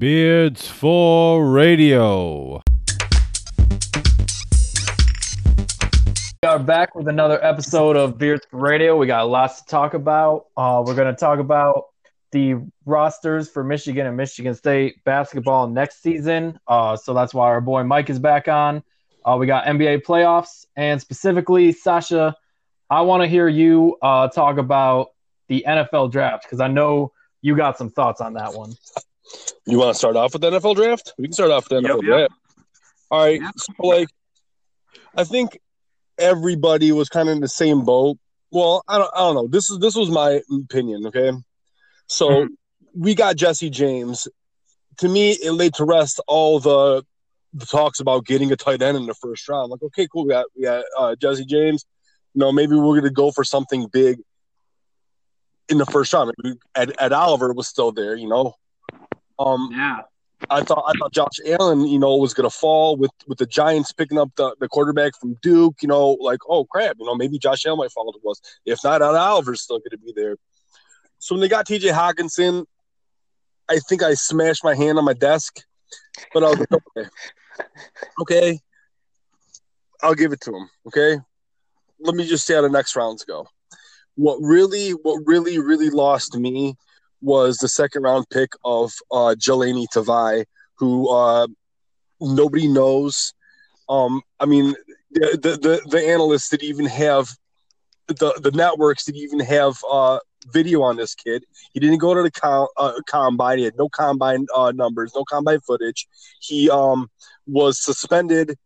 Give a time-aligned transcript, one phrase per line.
[0.00, 2.62] Beards for Radio.
[6.42, 8.96] We are back with another episode of Beards for Radio.
[8.96, 10.46] We got lots to talk about.
[10.56, 11.88] Uh, we're going to talk about
[12.32, 12.54] the
[12.86, 16.58] rosters for Michigan and Michigan State basketball next season.
[16.66, 18.82] Uh, so that's why our boy Mike is back on.
[19.22, 22.34] Uh, we got NBA playoffs, and specifically, Sasha,
[22.88, 25.08] I want to hear you uh, talk about
[25.48, 27.12] the NFL draft because I know
[27.42, 28.72] you got some thoughts on that one.
[29.66, 31.12] You want to start off with the NFL draft?
[31.18, 32.28] We can start off with the NFL Yep, yep.
[32.28, 32.32] draft.
[33.10, 33.40] All right.
[33.40, 33.54] Yep.
[33.56, 34.08] So, like,
[35.16, 35.58] I think
[36.18, 38.18] everybody was kind of in the same boat.
[38.50, 39.46] Well, I don't, I don't know.
[39.48, 41.06] This is this was my opinion.
[41.06, 41.32] Okay,
[42.06, 42.48] so Mhm.
[42.94, 44.26] we got Jesse James.
[44.98, 47.04] To me, it laid to rest all the
[47.54, 49.70] the talks about getting a tight end in the first round.
[49.70, 50.24] Like, okay, cool.
[50.24, 51.84] We got we got uh, Jesse James.
[52.34, 54.18] You know, maybe we're gonna go for something big
[55.68, 56.32] in the first round.
[56.74, 58.16] Ed, Ed Oliver was still there.
[58.16, 58.54] You know,
[59.40, 60.02] um, Yeah.
[60.48, 63.92] I thought I thought Josh Allen, you know, was gonna fall with with the Giants
[63.92, 65.76] picking up the, the quarterback from Duke.
[65.82, 68.40] You know, like oh crap, you know maybe Josh Allen might fall to us.
[68.64, 70.36] If not, Ed Oliver's still gonna be there.
[71.18, 71.88] So when they got T.J.
[71.88, 72.64] Hockenson,
[73.68, 75.62] I think I smashed my hand on my desk,
[76.32, 77.08] but I was like, okay,
[78.22, 78.60] okay,
[80.02, 80.70] I'll give it to him.
[80.86, 81.18] Okay,
[82.00, 83.46] let me just see how the next rounds go.
[84.14, 86.76] What really, what really, really lost me
[87.20, 90.44] was the second round pick of uh, Jahlani Tavai,
[90.76, 91.46] who uh,
[92.20, 93.34] nobody knows.
[93.88, 94.74] Um, I mean,
[95.12, 97.28] the, the the analysts didn't even have
[98.06, 100.18] the the networks didn't even have uh,
[100.52, 101.44] video on this kid.
[101.72, 103.58] He didn't go to the com- uh, combine.
[103.58, 106.08] He had no combine uh, numbers, no combine footage.
[106.40, 107.08] He um,
[107.46, 108.56] was suspended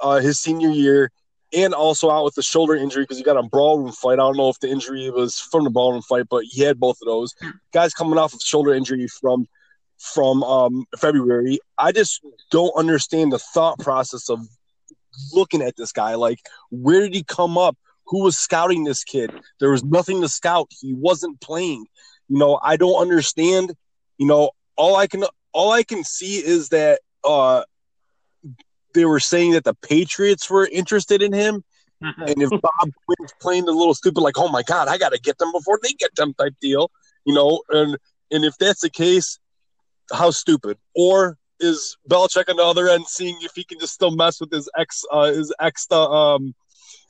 [0.00, 1.10] uh, his senior year
[1.54, 4.14] and also out with the shoulder injury because he got a ballroom fight.
[4.14, 6.98] I don't know if the injury was from the ballroom fight, but he had both
[7.02, 7.34] of those.
[7.72, 9.46] Guys coming off of shoulder injury from
[9.98, 11.60] from um, February.
[11.78, 14.40] I just don't understand the thought process of
[15.32, 16.14] looking at this guy.
[16.14, 16.38] Like,
[16.70, 17.76] where did he come up?
[18.06, 19.30] Who was scouting this kid?
[19.60, 20.70] There was nothing to scout.
[20.80, 21.86] He wasn't playing.
[22.28, 23.74] You know, I don't understand.
[24.18, 27.62] You know, all I can all I can see is that uh
[28.94, 31.64] they were saying that the Patriots were interested in him.
[32.00, 35.20] And if Bob Quinn's playing the little stupid, like, oh my God, I got to
[35.20, 36.90] get them before they get them type deal,
[37.24, 37.96] you know, and
[38.30, 39.38] and if that's the case,
[40.12, 40.78] how stupid?
[40.94, 44.50] Or is Belichick on the other end seeing if he can just still mess with
[44.50, 46.54] his ex, uh, his ex, uh, um,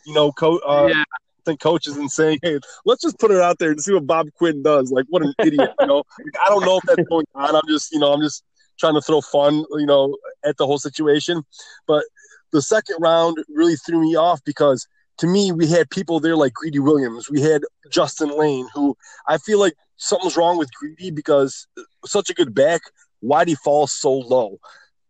[0.05, 1.05] you know, co- uh, yeah.
[1.39, 4.29] assistant coaches and saying, hey, let's just put it out there and see what Bob
[4.35, 4.91] Quinn does.
[4.91, 6.03] Like, what an idiot, you know?
[6.19, 7.55] Like, I don't know if that's going on.
[7.55, 8.45] I'm just, you know, I'm just
[8.83, 11.45] trying to throw fun, you know, at the whole situation.
[11.87, 12.05] But
[12.53, 14.87] the second round really threw me off because
[15.19, 17.31] to me, we had people there like Greedy Williams.
[17.31, 18.97] We had Justin Layne, who
[19.29, 21.69] I feel like something's wrong with Greedy because
[22.05, 22.81] such a good back.
[23.21, 24.59] Why'd he fall so low?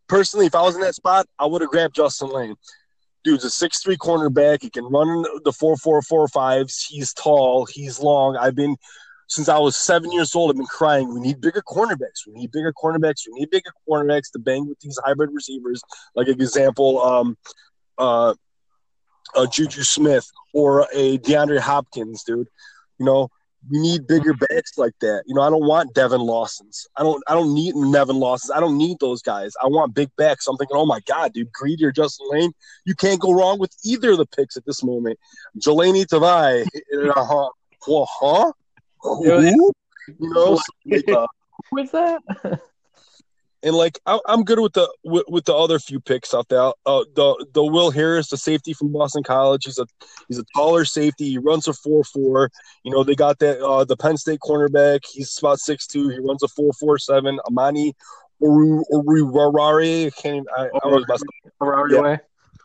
[0.08, 2.56] Personally, if I was in that spot, I would have grabbed Justin Layne.
[3.24, 4.60] Dude's a six-three cornerback.
[4.60, 6.84] He can run the four four four fives.
[6.84, 7.66] He's tall.
[7.66, 8.36] He's long.
[8.36, 8.76] I've been
[9.32, 10.50] since I was seven years old.
[10.50, 11.12] I've been crying.
[11.12, 12.26] We need bigger cornerbacks.
[12.26, 13.26] We need bigger cornerbacks.
[13.26, 15.82] We need bigger cornerbacks to bang with these hybrid receivers.
[16.14, 17.36] Like example, um,
[17.98, 18.34] uh,
[19.34, 22.48] uh, Juju Smith or a DeAndre Hopkins, dude.
[22.98, 23.28] You know,
[23.70, 25.22] we need bigger backs like that.
[25.26, 26.86] You know, I don't want Devin Lawsons.
[26.96, 27.22] I don't.
[27.28, 28.50] I don't need Nevin Lawsons.
[28.50, 29.52] I don't need those guys.
[29.62, 30.46] I want big backs.
[30.48, 32.52] I'm thinking, oh my god, dude, Greedy or Justin Layne,
[32.84, 35.18] you can't go wrong with either of the picks at this moment.
[35.58, 36.62] Jahlani Tavai,
[37.16, 37.48] uh, huh?
[37.86, 38.52] Well, huh?
[39.02, 39.26] Who?
[40.18, 41.26] You know, like, uh,
[41.70, 42.22] Who is that?
[43.62, 46.60] and like I, I'm good with the with, with the other few picks out there.
[46.60, 49.86] Uh, the the Will Harris, the safety from Boston College, he's a
[50.28, 51.30] he's a taller safety.
[51.30, 52.50] He runs a four four.
[52.82, 55.00] You know they got that uh, the Penn State cornerback.
[55.08, 56.08] He's about six two.
[56.08, 57.38] He runs a four four seven.
[57.46, 57.94] Amani
[58.42, 60.06] Oru Oruwari.
[60.06, 60.36] I can't.
[60.36, 61.52] Even, I, I always mess up.
[61.58, 62.16] Ferrari Yeah.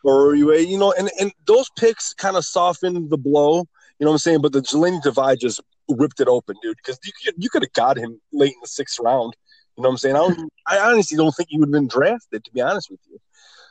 [0.04, 3.66] you, you know, and and those picks kind of softened the blow.
[4.00, 4.42] You know what I'm saying?
[4.42, 6.78] But the Jahlani Tavai just ripped it open, dude.
[6.78, 9.36] Because you could you could have got him late in the sixth round.
[9.76, 10.16] You know what I'm saying?
[10.16, 10.54] I don't.
[10.68, 12.44] I honestly don't think he would have been drafted.
[12.44, 13.20] To be honest with you,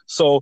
[0.07, 0.41] so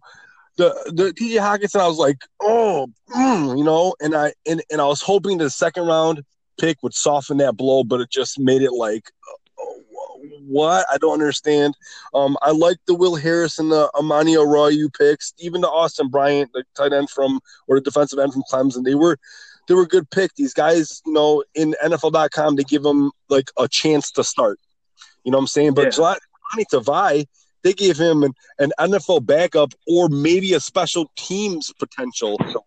[0.57, 4.81] the the TJ Hockenson, I was like, oh, mm, you know, and I and and
[4.81, 6.23] I was hoping the second round
[6.61, 9.11] pick would soften that blow, but it just made it like.
[9.59, 9.81] oh,
[10.47, 11.75] What I don't understand.
[12.13, 16.51] Um, I like the Will Harris and the Amani Arroyo picks, even the Austin Bryant,
[16.53, 18.85] the tight end from or the defensive end from Clemson.
[18.85, 19.19] They were
[19.69, 20.35] they were a good pick.
[20.37, 24.59] These guys, you know, in NFL.com, they give them like a chance to start.
[25.25, 25.75] You know what I'm saying?
[25.75, 26.17] But Yeah.
[26.57, 27.27] Jahlani Tavai,
[27.63, 32.39] they gave him an, an NFL backup or maybe a special teams potential.
[32.41, 32.65] Know,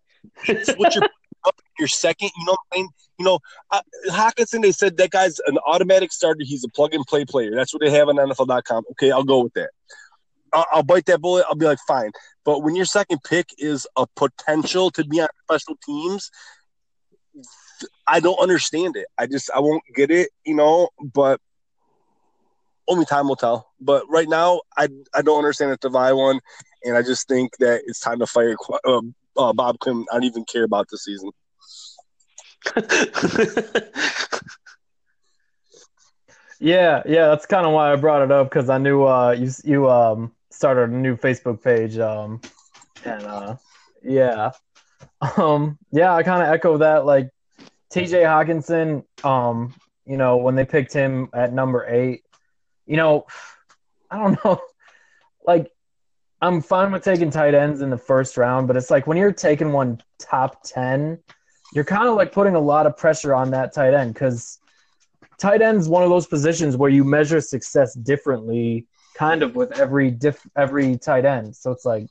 [0.64, 1.08] switch your
[1.80, 2.90] your second, you know what I'm saying?
[3.20, 3.40] You know,
[3.72, 6.42] uh, Hockenson, they said that guy's an automatic starter.
[6.44, 7.56] He's a plug and play player.
[7.56, 8.84] That's what they have on NFL.com.
[8.92, 9.70] Okay, I'll go with that.
[10.54, 11.46] I'll, I'll bite that bullet.
[11.48, 12.12] I'll be like, fine.
[12.44, 16.32] But when your second pick is a potential to be on special teams,
[18.08, 19.08] I don't understand it.
[19.18, 20.90] I just I won't get it, you know.
[21.14, 21.40] But
[22.88, 23.72] only time will tell.
[23.80, 26.40] But right now, I I don't understand it the Tavai one,
[26.84, 29.02] and I just think that it's time to fire uh,
[29.38, 30.06] uh, Bob Quinn.
[30.12, 31.32] I don't even care about the season.
[36.60, 39.52] Yeah, yeah, that's kind of why I brought it up because I knew uh, you
[39.64, 42.42] you um started a new Facebook page um
[43.06, 43.56] and uh
[44.02, 44.52] yeah
[45.38, 47.30] um yeah I kind of echo that like
[47.90, 48.22] T.J.
[48.24, 49.74] Hockenson, um
[50.08, 52.24] you know when they picked him at number eight
[52.86, 53.28] you know
[54.10, 54.60] I don't know
[55.46, 55.72] like
[56.42, 59.32] I'm fine with taking tight ends in the first round but it's like when you're
[59.32, 61.20] taking one top ten
[61.74, 64.60] you're kind of like putting a lot of pressure on that tight end because
[65.38, 70.10] tight end's one of those positions where you measure success differently kind of with every
[70.10, 72.08] diff every tight end so it's like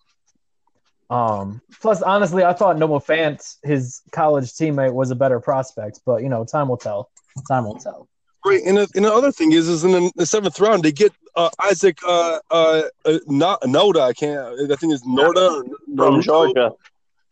[1.10, 6.22] um plus honestly i thought noah fant his college teammate was a better prospect but
[6.22, 7.10] you know time will tell
[7.48, 8.08] time will tell
[8.44, 10.92] Right, and, the- and the other thing is, is in the, the seventh round they
[10.92, 14.00] get uh, Isaac uh, uh, uh, not Noda.
[14.02, 14.38] I can't.
[14.70, 15.64] I think it's Norda or
[15.96, 16.72] from Georgia.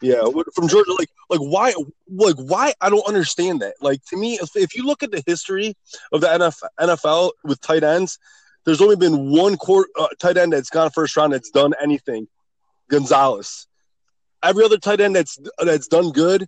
[0.03, 0.25] Yeah,
[0.57, 0.93] from Georgia.
[0.99, 1.73] Like, like why?
[2.09, 2.75] Like why?
[2.81, 3.75] I don't understand that.
[3.81, 5.77] Like to me, if, if you look at the history
[6.13, 8.19] of the NFL, NFL with tight ends,
[8.67, 12.27] there's only been one court uh, tight end that's gone first round that's done anything.
[12.91, 13.67] Gonzalez.
[14.43, 16.47] Every other tight end that's that's done good,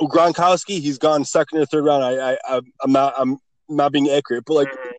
[0.00, 2.04] Gronkowski, he's gone second or third round.
[2.04, 3.38] I, I I'm not I'm
[3.68, 4.90] not being accurate, but like mm-hmm.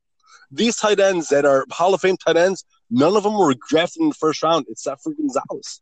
[0.51, 4.01] these tight ends that are Hall of Fame tight ends, none of them were drafted
[4.01, 5.81] in the first round except for Gonzalez.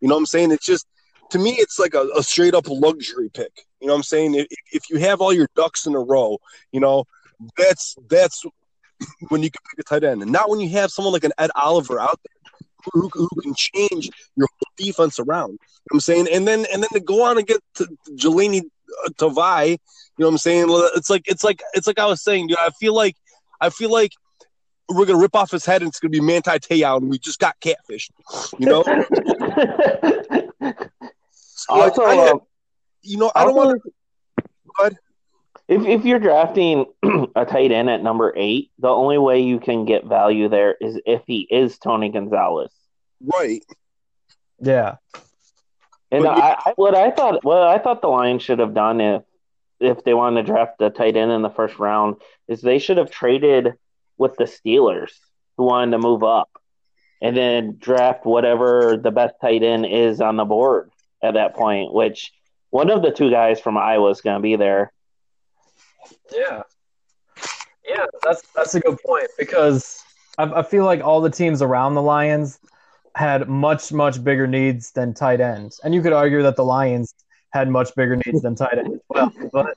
[0.00, 0.52] You know what I'm saying?
[0.52, 0.86] It's just
[1.30, 3.52] to me, it's like a, a straight up luxury pick.
[3.80, 4.34] You know what I'm saying?
[4.34, 6.38] If, if you have all your ducks in a row,
[6.72, 7.04] you know
[7.56, 8.44] that's that's
[9.28, 11.32] when you can pick a tight end, and not when you have someone like an
[11.38, 12.39] Ed Oliver out there
[12.92, 15.52] who, who can change your whole defense around.
[15.52, 15.58] You
[15.92, 17.86] know I'm saying, and then and then to go on and get to
[18.16, 18.62] Jahlani
[19.06, 19.76] uh, Tavai, you
[20.18, 20.66] know what I'm saying?
[20.96, 22.58] It's like it's like it's like I was saying, dude.
[22.58, 23.16] I feel like
[23.60, 24.12] I feel like
[24.88, 27.38] we're gonna rip off his head and it's gonna be Manti Te'o, and we just
[27.38, 28.10] got catfished.
[28.58, 28.84] You know,
[31.32, 32.32] So, like, also, I-
[33.02, 34.96] you know, I don't want to.
[35.70, 36.86] If if you're drafting
[37.36, 41.00] a tight end at number eight, the only way you can get value there is
[41.06, 42.72] if he is Tony Gonzalez.
[43.24, 43.64] Right.
[44.52, 44.96] And yeah
[46.10, 49.00] But you- I, I what I thought what I thought the Lions should have done
[49.00, 49.22] if
[49.78, 52.16] if they wanted to draft a tight end in the first round
[52.48, 53.74] is they should have traded
[54.18, 55.12] with the Steelers
[55.56, 56.50] who wanted to move up
[57.22, 60.90] and then draft whatever the best tight end is on the board
[61.22, 62.32] at that point, which
[62.70, 64.92] one of the two guys from Iowa is going to be there.
[66.32, 66.62] Yeah,
[67.86, 70.02] yeah, that's that's a good point because
[70.38, 72.58] I, I feel like all the teams around the Lions
[73.14, 77.14] had much much bigger needs than tight ends, and you could argue that the Lions
[77.52, 79.32] had much bigger needs than tight end as well.
[79.52, 79.74] But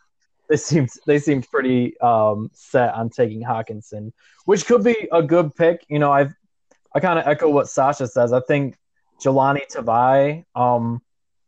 [0.50, 4.12] they seemed they seemed pretty um, set on taking Hockenson,
[4.46, 5.86] which could be a good pick.
[5.90, 6.34] You know, I've
[6.94, 8.34] I kind of echo what Sasha says.
[8.34, 8.78] I think
[9.24, 11.02] Jahlani Tavai, um,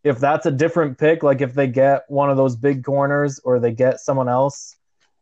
[0.05, 3.59] if that's a different pick, like if they get one of those big corners or
[3.59, 4.75] they get someone else,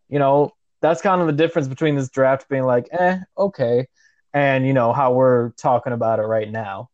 [0.09, 0.51] you know,
[0.81, 3.87] that's kind of the difference between this draft being like, eh, okay,
[4.33, 6.89] and you know how we're talking about it right now.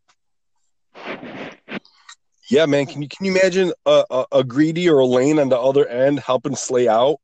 [2.51, 2.86] Yeah, man.
[2.86, 5.88] Can you can you imagine a, a, a greedy or a Layne on the other
[5.88, 7.17] end helping Slay out?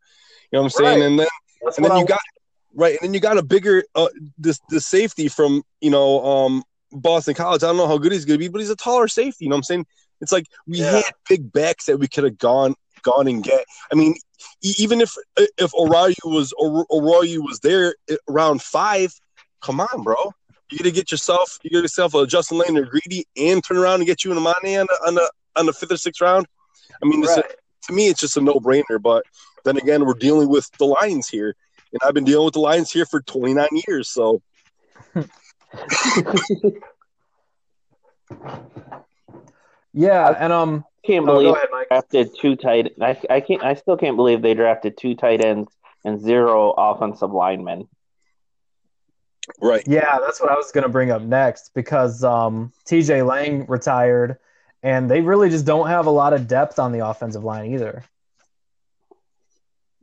[0.52, 1.00] You know what I'm saying?
[1.00, 1.06] Right.
[1.06, 1.28] And then
[1.62, 2.22] That's and then what you I- got
[2.74, 6.64] right, and then you got a bigger uh this the safety from you know um
[6.92, 7.64] Boston College.
[7.64, 9.46] I don't know how good he's gonna be, but he's a taller safety.
[9.46, 9.86] You know what I'm saying?
[10.22, 10.92] It's like we Yeah.
[10.92, 13.66] had big backs that we could have gone gone and get.
[13.92, 14.16] I mean,
[14.64, 15.14] e- even if
[15.58, 16.86] if O'Reilly was O'Re-
[17.42, 19.14] was there at around five,
[19.62, 20.16] come on, bro.
[20.72, 23.96] You gotta get yourself you get yourself a Justin Layne or greedy and turn around
[24.00, 26.48] and get you an Amani on the on the on the fifth or sixth round.
[27.04, 27.44] I mean, it's a-
[27.88, 29.00] to me, it's just a no brainer.
[29.00, 29.24] But
[29.64, 31.56] then again, we're dealing with the Lions here,
[31.94, 34.10] and I've been dealing with the Lions here for 29 years.
[34.10, 34.42] So
[39.96, 41.88] yeah, and um, can't oh, believe go ahead, Mike.
[41.88, 42.94] drafted two tight.
[43.02, 43.64] I, I can't.
[43.64, 45.72] I still can't believe they drafted two tight ends
[46.04, 47.88] and zero offensive linemen.
[49.62, 53.22] right, Yeah, that's what I was gonna bring up next because um, T.J.
[53.22, 54.38] Lang retired,
[54.84, 58.04] and they really just don't have a lot of depth on the offensive line either.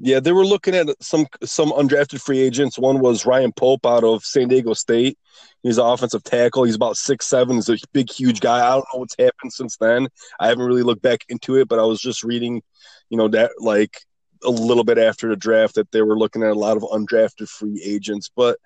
[0.04, 2.76] Yeah, they were looking at some some undrafted free agents.
[2.76, 5.16] One was Ryan Pope out of San Diego State.
[5.62, 6.64] He's an offensive tackle.
[6.64, 7.54] He's about six seven.
[7.54, 8.66] He's a big, huge guy.
[8.66, 10.08] I don't know what's happened since then.
[10.40, 12.62] I haven't really looked back into it, but I was just reading,
[13.10, 14.00] you know, that like
[14.44, 17.48] a little bit after the draft that they were looking at a lot of undrafted
[17.48, 18.28] free agents.
[18.34, 18.58] But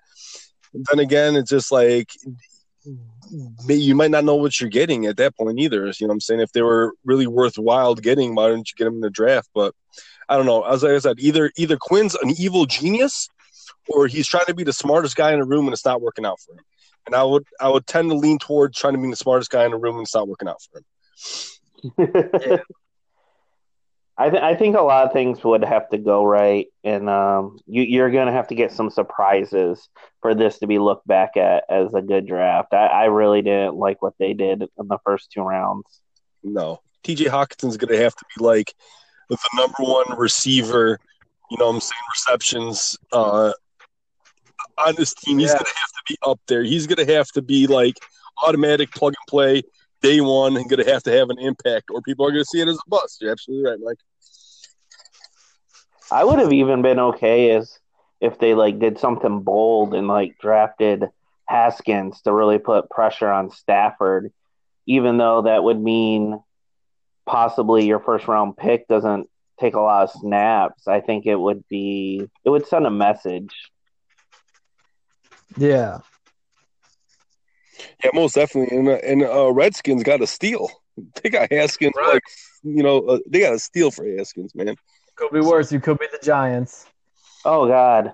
[0.73, 2.09] then again, it's just like
[3.67, 5.85] you might not know what you're getting at that point either.
[5.85, 6.41] You know what I'm saying?
[6.41, 9.49] If they were really worthwhile getting, why didn't you get them in the draft?
[9.53, 9.75] But
[10.29, 10.63] I don't know.
[10.63, 13.29] As I said, either either Quinn's an evil genius
[13.89, 16.25] or he's trying to be the smartest guy in the room and it's not working
[16.25, 16.63] out for him.
[17.05, 19.65] And I would I would tend to lean towards trying to be the smartest guy
[19.65, 22.11] in the room and it's not working out for him.
[22.45, 22.57] yeah.
[24.19, 27.59] I, th- I think a lot of things would have to go right, and um,
[27.67, 29.87] you, you're going to have to get some surprises
[30.21, 32.73] for this to be looked back at as a good draft.
[32.73, 35.85] I, I really didn't like what they did in the first two rounds.
[36.43, 38.73] No, TJ Hockenson's going to have to be like
[39.29, 40.99] the number one receiver.
[41.49, 43.53] You know, what I'm saying receptions uh,
[44.77, 45.39] on this team.
[45.39, 45.53] He's yeah.
[45.53, 46.63] going to have to be up there.
[46.63, 47.95] He's going to have to be like
[48.43, 49.63] automatic plug and play
[50.01, 52.45] day one and going to have to have an impact, or people are going to
[52.45, 53.21] see it as a bust.
[53.21, 53.97] You're absolutely right, Mike.
[56.11, 57.79] I would have even been okay as
[58.21, 61.05] if they like did something bold and like drafted
[61.47, 64.31] Haskins to really put pressure on Stafford,
[64.85, 66.41] even though that would mean
[67.27, 69.29] possibly your first round pick doesn't
[69.59, 70.87] take a lot of snaps.
[70.87, 73.53] I think it would be it would send a message.
[75.57, 75.99] Yeah,
[78.03, 78.77] yeah, most definitely.
[78.77, 80.69] And uh, and uh, Redskins got a steal.
[81.21, 82.15] They got Haskins right.
[82.15, 82.23] like
[82.63, 84.75] you know uh, they got a steal for Haskins, man.
[85.15, 85.71] Could be worse.
[85.71, 86.87] You could be the Giants.
[87.45, 88.13] Oh God.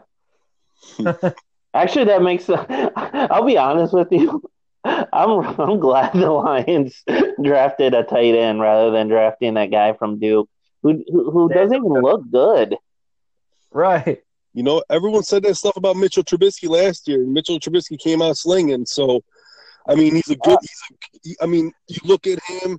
[1.74, 2.50] Actually, that makes.
[2.96, 4.44] I'll be honest with you.
[4.86, 7.04] I'm I'm glad the Lions
[7.44, 10.50] drafted a tight end rather than drafting that guy from Duke
[10.84, 12.76] who who, who doesn't even look good.
[13.72, 14.22] Right.
[14.54, 17.26] You know, everyone said that stuff about Mitchell Trubisky last year.
[17.26, 19.24] Mitchell Trubisky came out slinging, so
[19.88, 20.60] I mean, he's a good.
[20.62, 22.78] He's a, he, I mean, you look at him.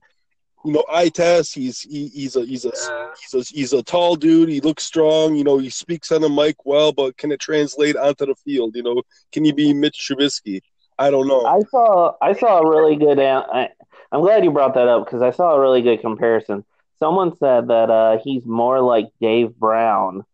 [0.64, 1.54] You know, eye test.
[1.54, 3.08] He's he, he's a he's a, yeah.
[3.20, 4.48] he's a he's a tall dude.
[4.48, 5.34] He looks strong.
[5.34, 8.74] You know, he speaks on the mic well, but can it translate onto the field?
[8.74, 10.60] You know, can he be Mitch Trubisky?
[10.98, 11.44] I don't know.
[11.44, 13.18] I saw I saw a really good.
[13.18, 13.70] I,
[14.12, 16.64] I'm glad you brought that up because I saw a really good comparison.
[16.98, 20.24] Someone said that uh, he's more like Dave Brown,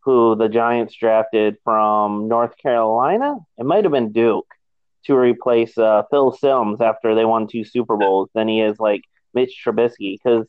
[0.00, 3.38] who the Giants drafted from North Carolina.
[3.58, 4.46] It might have been Duke
[5.06, 9.02] to replace uh, Phil Simms after they won two Super Bowls than he is like
[9.34, 10.46] Mitch Trubisky because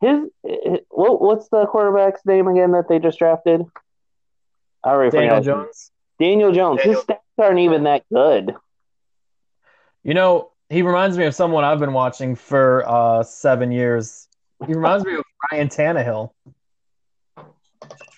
[0.00, 3.62] his, his what, what's the quarterback's name again that they just drafted?
[4.84, 5.90] I already Daniel Jones.
[6.18, 6.78] Daniel Jones.
[6.78, 6.96] Daniel.
[6.96, 8.54] His stats aren't even that good.
[10.04, 14.28] You know, he reminds me of someone I've been watching for uh, seven years.
[14.66, 16.30] He reminds me of Ryan Tannehill,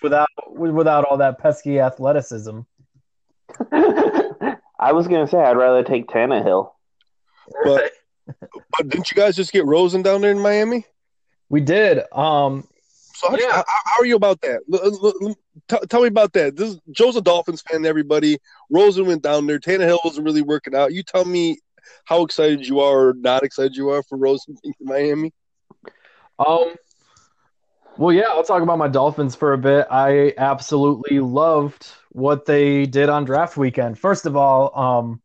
[0.01, 2.61] without without all that pesky athleticism.
[3.71, 6.71] I was gonna say I'd rather take Tannehill.
[7.63, 7.91] But
[8.25, 10.85] but didn't you guys just get Rosen down there in Miami?
[11.49, 11.99] We did.
[12.11, 12.67] Um
[13.13, 13.51] so how, yeah.
[13.51, 15.35] how, how are you about that?
[15.67, 16.55] T- tell me about that.
[16.55, 17.85] This Joe's a Dolphins fan.
[17.85, 18.39] Everybody,
[18.71, 19.59] Rosen went down there.
[19.59, 20.93] Tannehill wasn't really working out.
[20.93, 21.59] You tell me
[22.05, 25.33] how excited you are or not excited you are for Rosen in Miami.
[26.39, 26.75] Um.
[27.97, 29.85] Well, yeah, I'll talk about my Dolphins for a bit.
[29.91, 33.99] I absolutely loved what they did on draft weekend.
[33.99, 35.21] First of all, um,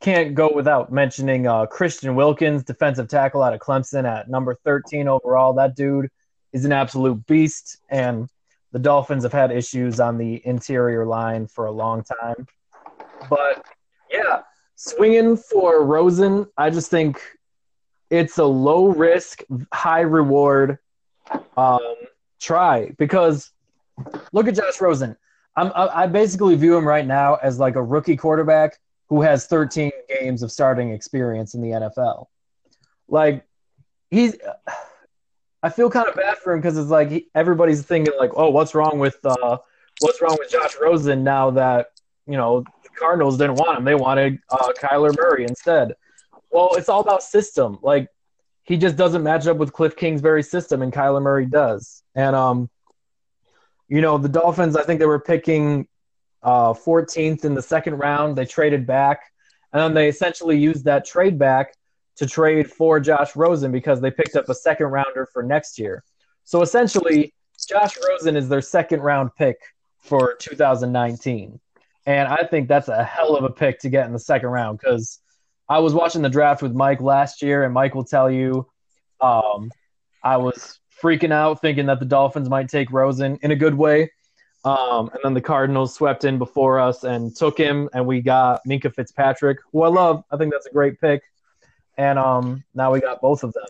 [0.00, 5.08] can't go without mentioning uh, Christian Wilkins, defensive tackle out of Clemson at number 13
[5.08, 5.52] overall.
[5.52, 6.08] That dude
[6.52, 8.28] is an absolute beast, and
[8.72, 12.46] the Dolphins have had issues on the interior line for a long time.
[13.28, 13.64] But
[14.10, 14.42] yeah,
[14.78, 17.20] swinging for Rosen, I just think
[18.10, 19.42] it's a low risk,
[19.74, 20.78] high reward
[21.56, 21.80] um,
[22.40, 23.50] try because
[24.32, 25.16] look at Josh Rosen.
[25.56, 29.90] I'm, I basically view him right now as like a rookie quarterback who has 13
[30.08, 32.26] games of starting experience in the NFL.
[33.08, 33.44] Like
[34.10, 34.36] he's,
[35.64, 38.50] I feel kind of bad for him because it's like he, everybody's thinking like, oh,
[38.50, 39.58] what's wrong with uh,
[39.98, 41.90] what's wrong with Josh Rosen now that
[42.28, 42.62] you know
[42.98, 45.94] Cardinals didn't want him, they wanted uh, Kyler Murray instead.
[46.50, 47.78] Well, it's all about system.
[47.82, 48.08] Like
[48.64, 52.02] he just doesn't match up with Cliff Kingsbury's system, and Kyler Murray does.
[52.14, 52.70] And um,
[53.88, 55.86] you know, the Dolphins, I think they were picking
[56.42, 58.36] uh, 14th in the second round.
[58.36, 59.32] They traded back,
[59.72, 61.74] and then they essentially used that trade back
[62.16, 66.02] to trade for Josh Rosen because they picked up a second rounder for next year.
[66.44, 67.32] So essentially,
[67.68, 69.56] Josh Rosen is their second round pick
[69.98, 71.60] for 2019.
[72.08, 74.78] And I think that's a hell of a pick to get in the second round
[74.78, 75.20] because
[75.68, 78.66] I was watching the draft with Mike last year, and Mike will tell you
[79.20, 79.70] um,
[80.24, 84.10] I was freaking out, thinking that the Dolphins might take Rosen in a good way.
[84.64, 88.62] Um, and then the Cardinals swept in before us and took him, and we got
[88.66, 90.24] Minkah Fitzpatrick, who I love.
[90.30, 91.20] I think that's a great pick.
[91.98, 93.68] And um, now we got both of them.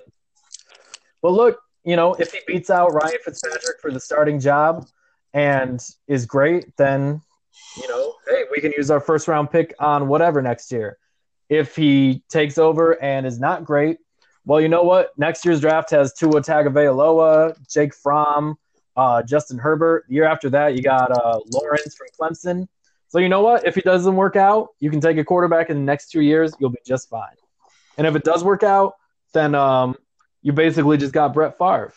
[1.23, 4.87] But look, you know, if he beats out Ryan Fitzpatrick for the starting job
[5.35, 7.21] and is great, then
[7.77, 10.99] you know, hey, we can use our first round pick on whatever next year.
[11.49, 13.99] If he takes over and is not great,
[14.45, 15.11] well, you know what?
[15.19, 18.57] Next year's draft has Tua Tagovailoa, Jake Fromm,
[18.97, 20.05] uh, Justin Herbert.
[20.09, 22.67] The year after that, you got uh, Lawrence from Clemson.
[23.09, 23.67] So you know what?
[23.67, 26.53] If it doesn't work out, you can take a quarterback in the next two years.
[26.59, 27.37] You'll be just fine.
[27.97, 28.95] And if it does work out,
[29.33, 29.97] then um,
[30.43, 31.93] you basically just got Brett Favre.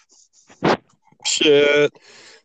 [1.25, 1.93] Shit.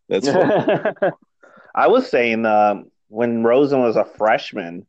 [0.09, 0.29] That's.
[1.75, 4.87] I was saying um, when Rosen was a freshman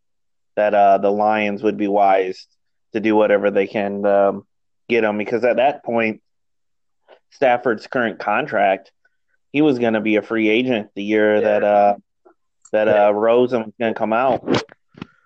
[0.55, 2.47] that uh, the Lions would be wise
[2.93, 4.47] to do whatever they can um,
[4.89, 6.21] get him because at that point,
[7.31, 8.91] Stafford's current contract,
[9.51, 11.95] he was going to be a free agent the year that uh,
[12.71, 14.65] that uh, Rosen was going to come out.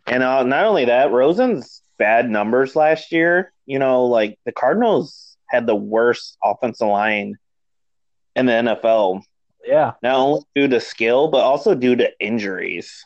[0.07, 3.53] And uh, not only that, Rosen's bad numbers last year.
[3.65, 7.37] You know, like the Cardinals had the worst offensive line
[8.35, 9.21] in the NFL
[9.65, 9.93] Yeah.
[10.01, 13.05] not only due to skill but also due to injuries.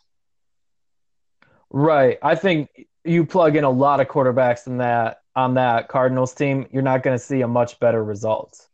[1.69, 2.17] Right.
[2.21, 6.67] I think you plug in a lot of quarterbacks in that on that Cardinals team,
[6.71, 8.67] you're not going to see a much better result.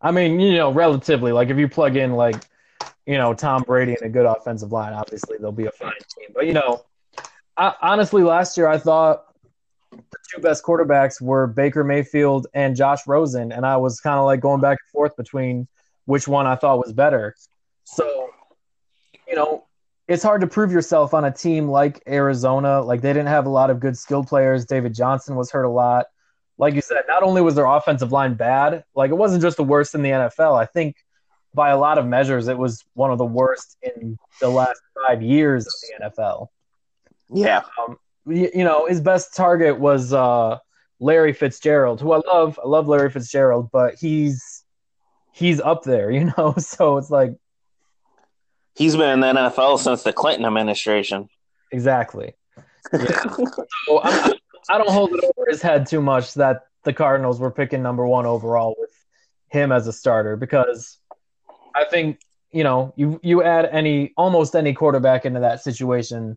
[0.00, 2.36] I mean, you know, relatively, like if you plug in like,
[3.06, 6.28] you know, Tom Brady and a good offensive line, obviously they'll be a fine team.
[6.34, 6.84] But you know,
[7.56, 9.25] I, honestly, last year I thought
[9.96, 14.24] the two best quarterbacks were Baker Mayfield and Josh Rosen, and I was kind of
[14.24, 15.68] like going back and forth between
[16.04, 17.34] which one I thought was better.
[17.84, 18.30] So,
[19.28, 19.64] you know,
[20.08, 22.80] it's hard to prove yourself on a team like Arizona.
[22.80, 24.64] Like they didn't have a lot of good skilled players.
[24.64, 26.06] David Johnson was hurt a lot.
[26.58, 29.64] Like you said, not only was their offensive line bad, like it wasn't just the
[29.64, 30.58] worst in the NFL.
[30.58, 30.96] I think
[31.52, 35.22] by a lot of measures, it was one of the worst in the last five
[35.22, 36.48] years of the NFL.
[37.30, 37.62] Yeah.
[37.78, 40.58] Um, You, you know, his best target was uh,
[41.00, 42.58] Larry Fitzgerald, who I love.
[42.62, 44.64] I love Larry Fitzgerald, but he's
[45.32, 46.54] he's up there, you know.
[46.58, 47.32] So it's like
[48.74, 51.28] He's been in the NFL since the Clinton administration.
[51.72, 52.34] exactly.
[52.92, 53.06] Yeah.
[53.86, 54.34] So I'm,
[54.68, 58.06] I don't hold it over his head too much that the Cardinals were picking number
[58.06, 58.90] one overall with
[59.48, 60.98] him as a starter because
[61.74, 66.36] I think you know you you add any almost any quarterback into that situation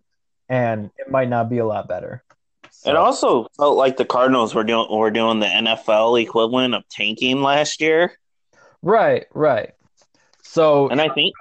[0.49, 2.23] and it might not be a lot better.
[2.71, 6.87] So- It also felt like the Cardinals were doing were doing the NFL equivalent of
[6.89, 8.13] tanking last year,
[8.81, 9.71] right, right.
[10.41, 11.35] So and I think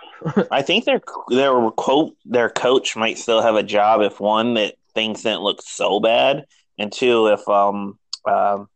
[0.51, 4.75] I think their their quote their coach might still have a job if one that
[4.95, 6.45] things didn't look so bad,
[6.79, 8.69] and two if um um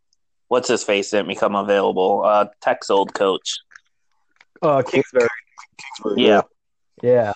[0.48, 2.22] what's his face didn't become available.
[2.24, 3.58] Uh, Tech's old coach.
[4.62, 5.28] uh, Kingsbury.
[5.78, 6.42] Kingsbury, Yeah.
[7.02, 7.32] Yeah.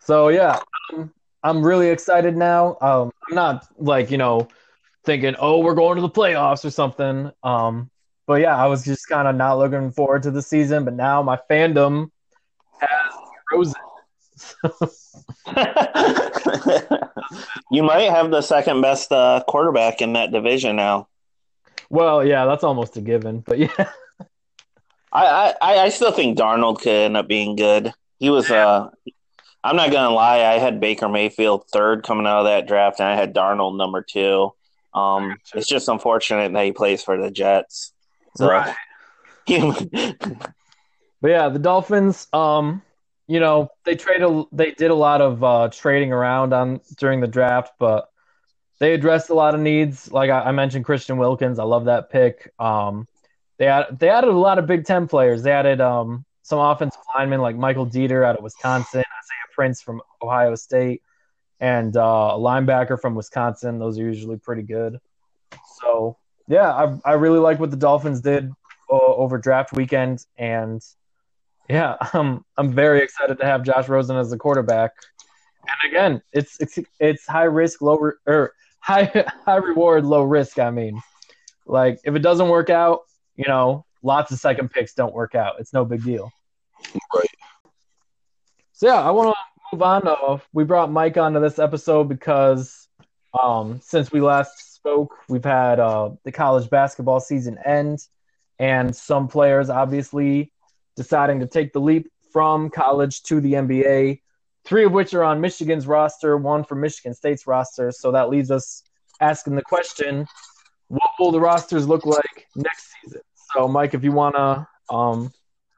[0.00, 0.60] So yeah,
[0.92, 1.12] I'm,
[1.46, 2.76] I'm really excited now.
[2.80, 4.48] Um, I'm not like you know
[5.04, 7.30] thinking, oh, we're going to the playoffs or something.
[7.44, 7.88] Um,
[8.26, 10.84] but yeah, I was just kind of not looking forward to the season.
[10.84, 12.10] But now my fandom
[12.80, 13.12] has
[13.52, 13.74] Rosen.
[17.70, 21.08] you might have the second best uh, quarterback in that division now.
[21.90, 23.40] well, yeah, that's almost a given.
[23.40, 23.90] But yeah,
[25.12, 27.92] I, I, I still think Darnold could end up being good.
[28.18, 28.90] He was uh
[29.66, 33.08] I'm not gonna lie, I had Baker Mayfield third coming out of that draft and
[33.08, 34.52] I had Darnold number two.
[34.94, 37.92] Um it's just unfortunate that he plays for the Jets.
[38.36, 38.74] So Right.
[41.20, 42.82] But yeah, the Dolphins, um,
[43.26, 47.26] you know, they traded they did a lot of uh, trading around on during the
[47.26, 48.10] draft, but
[48.78, 50.12] they addressed a lot of needs.
[50.12, 52.52] Like I, I mentioned, Christian Wilkins, I love that pick.
[52.58, 53.08] Um,
[53.58, 55.42] they had they added a lot of Big Ten players.
[55.42, 60.02] They added um, some offensive linemen like Michael Deiter out of Wisconsin, Isaiah Prince from
[60.22, 61.02] Ohio State,
[61.58, 63.78] and uh, a linebacker from Wisconsin.
[63.78, 65.00] Those are usually pretty good.
[65.80, 68.52] So yeah, I I really like what the Dolphins did
[68.90, 70.82] uh, over draft weekend, and
[71.68, 74.92] yeah, um, I'm very excited to have Josh Rosen as the quarterback.
[75.62, 79.10] And again, it's it's it's high risk, low re- or high
[79.44, 80.58] high reward, low risk.
[80.58, 81.00] I mean,
[81.66, 83.00] like if it doesn't work out,
[83.34, 85.54] you know, lots of second picks don't work out.
[85.58, 86.30] It's no big deal.
[87.14, 87.26] Right.
[88.76, 90.06] So yeah, I want to move on.
[90.06, 92.88] Uh, we brought Mike onto this episode because
[93.32, 98.06] um, since we last spoke, we've had uh, the college basketball season end,
[98.58, 100.52] and some players obviously
[100.94, 104.20] deciding to take the leap from college to the NBA.
[104.66, 107.90] Three of which are on Michigan's roster, one from Michigan State's roster.
[107.92, 108.82] So that leaves us
[109.22, 110.26] asking the question:
[110.88, 113.22] What will the rosters look like next season?
[113.54, 115.32] So, Mike, if you want to um,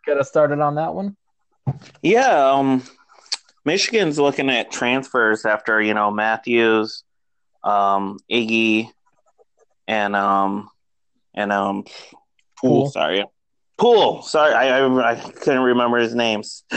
[0.04, 1.16] get us started on that one.
[2.02, 2.83] Yeah, um,
[3.64, 7.04] Michigan's looking at transfers after you know Matthews,
[7.64, 8.90] um, Iggy,
[9.87, 10.70] and um,
[11.35, 11.85] and um.
[12.61, 12.90] Poole.
[12.90, 13.24] Sorry,
[13.76, 14.22] Poole.
[14.22, 16.64] Sorry, I, I I couldn't remember his names.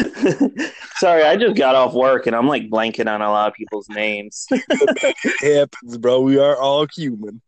[0.97, 3.89] sorry, I just got off work and I'm like blanking on a lot of people's
[3.89, 4.45] names.
[5.43, 6.21] It happens, bro.
[6.21, 7.41] We are all human.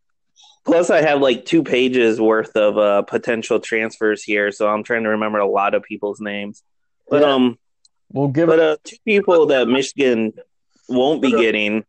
[0.65, 5.03] Plus, I have like two pages worth of uh, potential transfers here, so I'm trying
[5.03, 6.63] to remember a lot of people's names.
[7.09, 7.33] But Yeah.
[7.33, 7.57] um,
[8.11, 10.33] We'll give But uh, two people that Michigan
[10.87, 11.83] won't be getting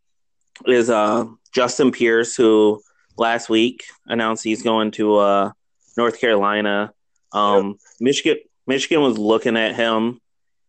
[0.66, 2.80] is uh, Justin Pierce, who
[3.18, 5.52] last week announced he's going to uh,
[5.98, 6.94] North Carolina.
[7.32, 10.18] Um, Michigan Michigan was looking at him.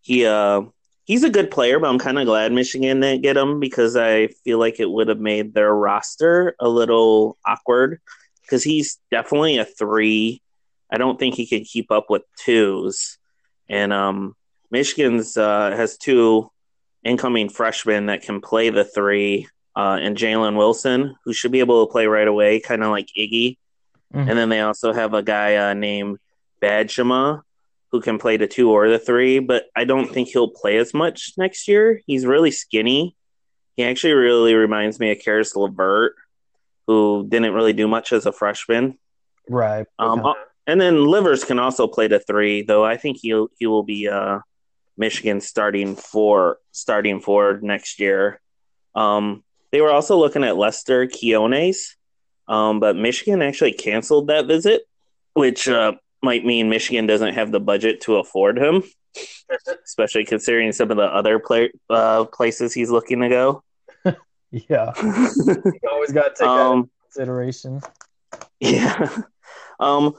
[0.02, 0.64] He uh,
[1.06, 4.28] he's a good player, but I'm kind of glad Michigan didn't get him because I
[4.44, 8.02] feel like it would have made their roster a little awkward
[8.42, 10.42] because he's definitely a three.
[10.92, 13.18] I don't think he could keep up with twos,
[13.70, 14.36] and um,
[14.72, 16.50] Michigan's uh, has two
[17.04, 21.86] incoming freshmen that can play the three, uh, and Jalen Wilson, who should be able
[21.86, 23.58] to play right away, kind of like Iggy.
[24.14, 24.30] Mhm.
[24.30, 26.20] And then they also have a guy uh, named
[26.62, 27.42] Bajema
[27.92, 30.94] who can play the two or the three, but I don't think he'll play as
[30.94, 32.02] much next year.
[32.08, 33.16] He's really skinny.
[33.76, 36.16] He actually really reminds me of Caris LeVert,
[36.88, 38.98] who didn't really do much as a freshman.
[39.50, 39.86] Right.
[40.00, 40.34] Um.
[40.68, 44.08] And then Livers can also play the three, though I think he'll he will be
[44.08, 44.40] uh,
[44.98, 48.42] Michigan starting for starting forward next year.
[48.96, 51.96] Um, they were also looking at Lester Quinones,
[52.48, 54.84] um, but Michigan actually canceled that visit,
[55.34, 58.84] which uh, might mean Michigan doesn't have the budget to afford him,
[59.86, 63.64] especially considering some of the other play, uh, places he's looking to go.
[64.52, 64.94] yeah.
[64.98, 67.82] You always got to take that into um, consideration.
[68.62, 69.10] Yeah.
[69.80, 70.16] Um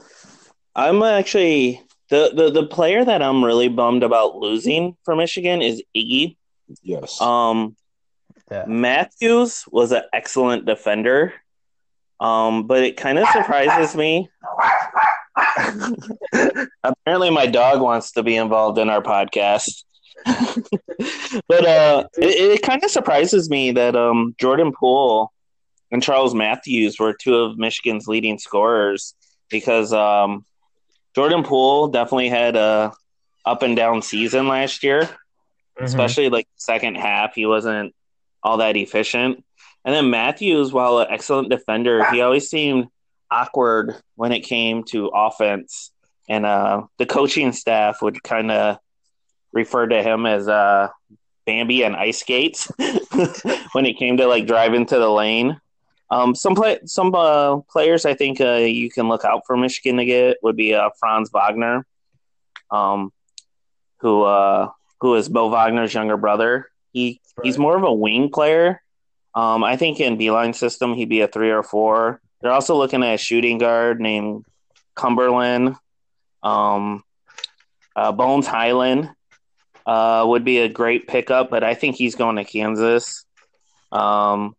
[0.77, 5.81] I'm actually the, the the player that I'm really bummed about losing for Michigan is
[5.95, 6.37] Iggy.
[6.83, 7.19] Yes.
[7.19, 7.75] Um
[8.51, 8.65] Yeah.
[8.67, 11.33] Matthews was an excellent defender.
[12.19, 14.29] Um but it kind of surprises me.
[16.83, 19.83] Apparently my dog wants to be involved in our podcast.
[21.47, 25.33] but uh it, it kind of surprises me that um Jordan Poole
[25.91, 29.15] and Charles Matthews were two of Michigan's leading scorers
[29.49, 30.45] because um,
[31.17, 32.93] Jordan Poole definitely had a
[33.43, 35.01] up and down season last year,
[35.79, 35.85] Mhm.
[35.85, 37.33] especially like second half.
[37.33, 37.95] He wasn't
[38.43, 39.43] all that efficient.
[39.83, 42.89] And then Matthews, while an excellent defender, he always seemed
[43.31, 45.91] awkward when it came to offense.
[46.29, 48.77] And uh, the coaching staff would kind of
[49.51, 50.89] refer to him as uh,
[51.47, 52.71] Bambi and ice skates
[53.71, 55.59] when it came to like driving to the lane.
[56.09, 59.97] Um, some play, some uh, players I think uh, you can look out for Michigan
[59.97, 61.85] to get would be uh, Franz Wagner,
[62.71, 63.11] um,
[63.99, 64.69] who uh,
[65.01, 66.69] who is Mo Wagner's younger brother.
[66.93, 68.81] He he's more of a wing player.
[69.35, 72.21] Um, I think in Beilein system he'd be a three or four.
[72.41, 74.45] They're also looking at a shooting guard named
[74.95, 75.75] Cumberland.
[76.41, 77.03] Um,
[77.95, 79.09] uh, Bones Hyland
[79.85, 83.25] uh, would be a great pickup, but I think he's going to Kansas.
[83.91, 84.55] Um,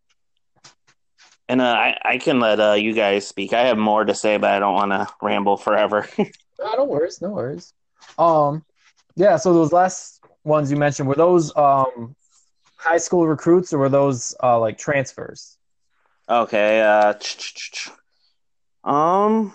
[1.49, 3.53] and uh, I, I can let uh, you guys speak.
[3.53, 6.07] I have more to say, but I don't want to ramble forever.
[6.61, 7.73] No, no worries, no worries.
[8.17, 8.65] Um,
[9.15, 9.37] yeah.
[9.37, 12.17] So those last ones you mentioned were those um
[12.75, 15.57] high school recruits or were those uh like transfers?
[16.27, 16.81] okay.
[16.81, 17.13] Uh,
[18.83, 19.53] um,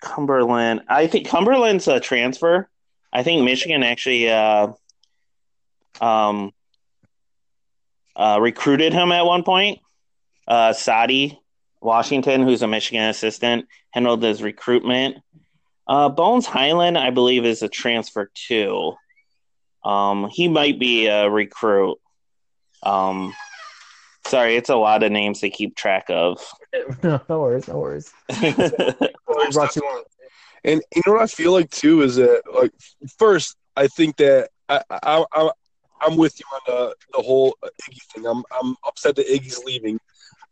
[0.00, 0.82] Cumberland.
[0.88, 2.68] I think Cumberland's a transfer.
[3.12, 4.68] I think Michigan actually uh,
[6.00, 6.52] um,
[8.14, 9.80] uh, recruited him at one point.
[10.48, 11.38] Uh, Saddi
[11.80, 15.18] Washington, who's a Michigan assistant, handled his recruitment.
[15.86, 18.94] Uh, Bones Hyland, I believe, is a transfer too.
[19.84, 21.98] Um, he might be a recruit.
[22.82, 23.34] Um,
[24.26, 26.44] sorry, it's a lot of names to keep track of.
[27.02, 28.12] no, no worries, no worries.
[29.24, 30.04] What brought you on?
[30.64, 32.72] And you know what I feel like too is that like
[33.18, 35.50] first I think that I I, I
[36.00, 38.26] I'm with you on the the whole Iggy thing.
[38.26, 40.00] I'm I'm upset that Iggy's leaving.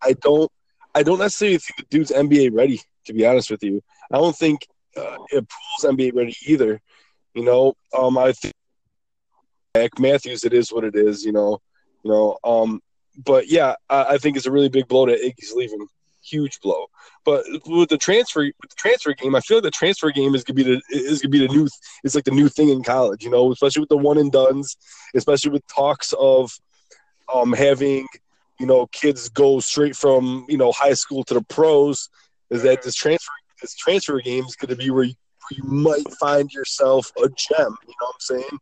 [0.02, 0.50] I don't
[0.94, 2.80] I don't necessarily think the dude's NBA ready.
[3.04, 6.80] To be honest with you, I don't think uh, if Poole's NBA ready either.
[7.34, 10.44] You know, um, I think Matthews.
[10.44, 11.24] It is what it is.
[11.24, 11.60] You know,
[12.02, 12.38] you know.
[12.42, 12.80] Um,
[13.24, 15.86] but yeah, I, I think it's a really big blow that Iggy's leaving.
[16.24, 16.86] Huge blow.
[17.24, 20.44] But with the transfer, with the transfer game, I feel like the transfer game is
[20.44, 21.68] gonna be the is gonna be the new.
[22.04, 24.76] It's like the new thing in college, you know, especially with the one and duns,
[25.14, 26.50] especially with talks of
[27.32, 28.06] um having
[28.58, 32.08] you know kids go straight from you know high school to the pros.
[32.50, 35.14] Is that this transfer this transfer game is gonna be where you,
[35.50, 37.76] you might find yourself a gem.
[37.86, 38.58] You know what I'm saying?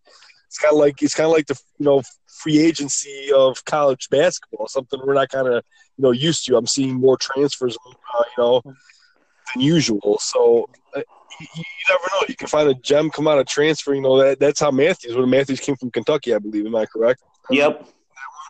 [0.46, 4.08] It's kind of like it's kind of like the you know free agency of college
[4.10, 5.64] basketball, something we're not kind of
[5.96, 6.56] you know used to.
[6.56, 10.18] I'm seeing more transfers, uh, you know, than usual.
[10.20, 11.00] So uh,
[11.40, 12.26] you, you, never know.
[12.28, 13.94] You can find a gem come out of transfer.
[13.94, 15.16] You know that that's how Matthews.
[15.16, 16.66] When Matthews came from Kentucky, I believe.
[16.66, 17.22] Am I correct?
[17.50, 17.86] Yep.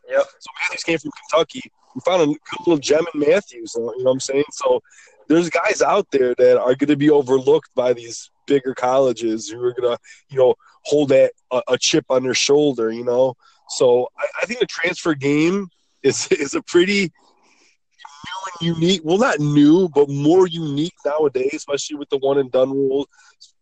[0.08, 0.22] Yep.
[0.22, 1.62] So Matthews came from Kentucky.
[1.94, 3.74] We found a good little gem in Matthews.
[3.74, 4.44] You know what I'm saying?
[4.52, 4.82] So
[5.28, 9.62] there's guys out there that are going to be overlooked by these bigger colleges who
[9.62, 12.90] are going to, you know, hold that a, a, chip on their shoulder.
[12.90, 13.34] You know,
[13.70, 15.68] so I, I think the transfer game
[16.02, 19.00] is is a pretty new and unique.
[19.04, 23.08] Well, not new, but more unique nowadays, especially with the one and done rule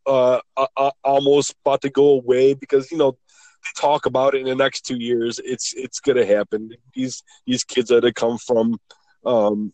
[0.06, 3.16] uh, uh, uh, almost about to go away because you know
[3.76, 5.40] talk about it in the next two years.
[5.44, 6.70] It's it's gonna happen.
[6.94, 8.78] These these kids that have come from
[9.24, 9.72] um,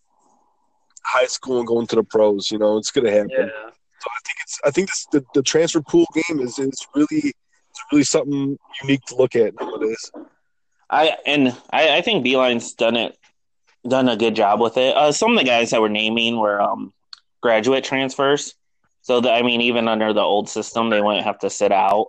[1.04, 2.50] high school and going to the pros.
[2.50, 3.30] You know, it's gonna happen.
[3.30, 3.46] Yeah.
[4.00, 7.34] So I think it's I think this, the the transfer pool game is is really
[7.70, 10.10] it's really something unique to look at nowadays.
[10.90, 13.18] I and I, I think Beilein's done it
[13.86, 14.96] done a good job with it.
[14.96, 16.92] Uh, some of the guys that we're naming were um,
[17.40, 18.54] graduate transfers.
[19.02, 22.08] So that, I mean, even under the old system, they wouldn't have to sit out.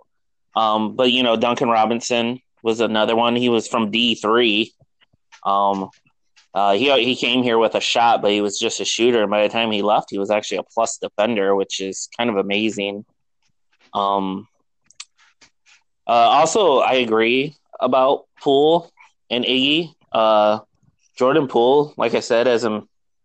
[0.54, 3.36] Um, but you know, Duncan Robinson was another one.
[3.36, 4.72] He was from D three.
[5.44, 5.90] Um,
[6.52, 9.22] uh, he he came here with a shot, but he was just a shooter.
[9.22, 12.28] And by the time he left, he was actually a plus defender, which is kind
[12.28, 13.04] of amazing.
[13.94, 14.48] Um,
[16.06, 18.90] uh, also, I agree about Poole
[19.30, 19.94] and Iggy.
[20.12, 20.60] Uh,
[21.16, 22.66] Jordan Poole, like I said, as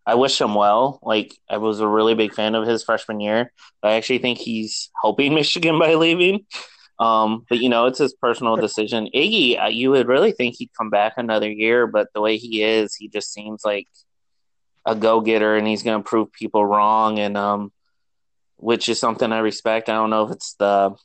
[0.05, 0.99] I wish him well.
[1.01, 3.51] Like I was a really big fan of his freshman year.
[3.81, 6.45] I actually think he's helping Michigan by leaving.
[6.97, 9.09] Um, but you know, it's his personal decision.
[9.13, 12.63] Iggy, uh, you would really think he'd come back another year, but the way he
[12.63, 13.87] is, he just seems like
[14.85, 17.71] a go getter, and he's going to prove people wrong, and um,
[18.57, 19.89] which is something I respect.
[19.89, 20.95] I don't know if it's the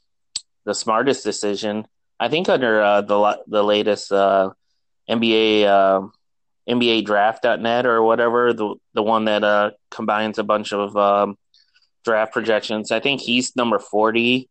[0.65, 1.87] the smartest decision.
[2.21, 4.51] I think under uh, the the latest uh,
[5.09, 6.07] NBA uh,
[6.69, 11.37] NBA Draft.net or whatever the the one that uh, combines a bunch of um,
[12.05, 12.93] draft projections.
[12.93, 14.49] I think he's number forty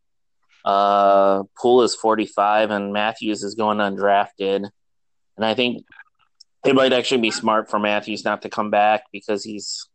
[0.64, 4.68] uh, Poole is 45 and Matthews is going undrafted.
[5.36, 5.84] And I think
[6.64, 9.88] it might actually be smart for Matthews not to come back because he's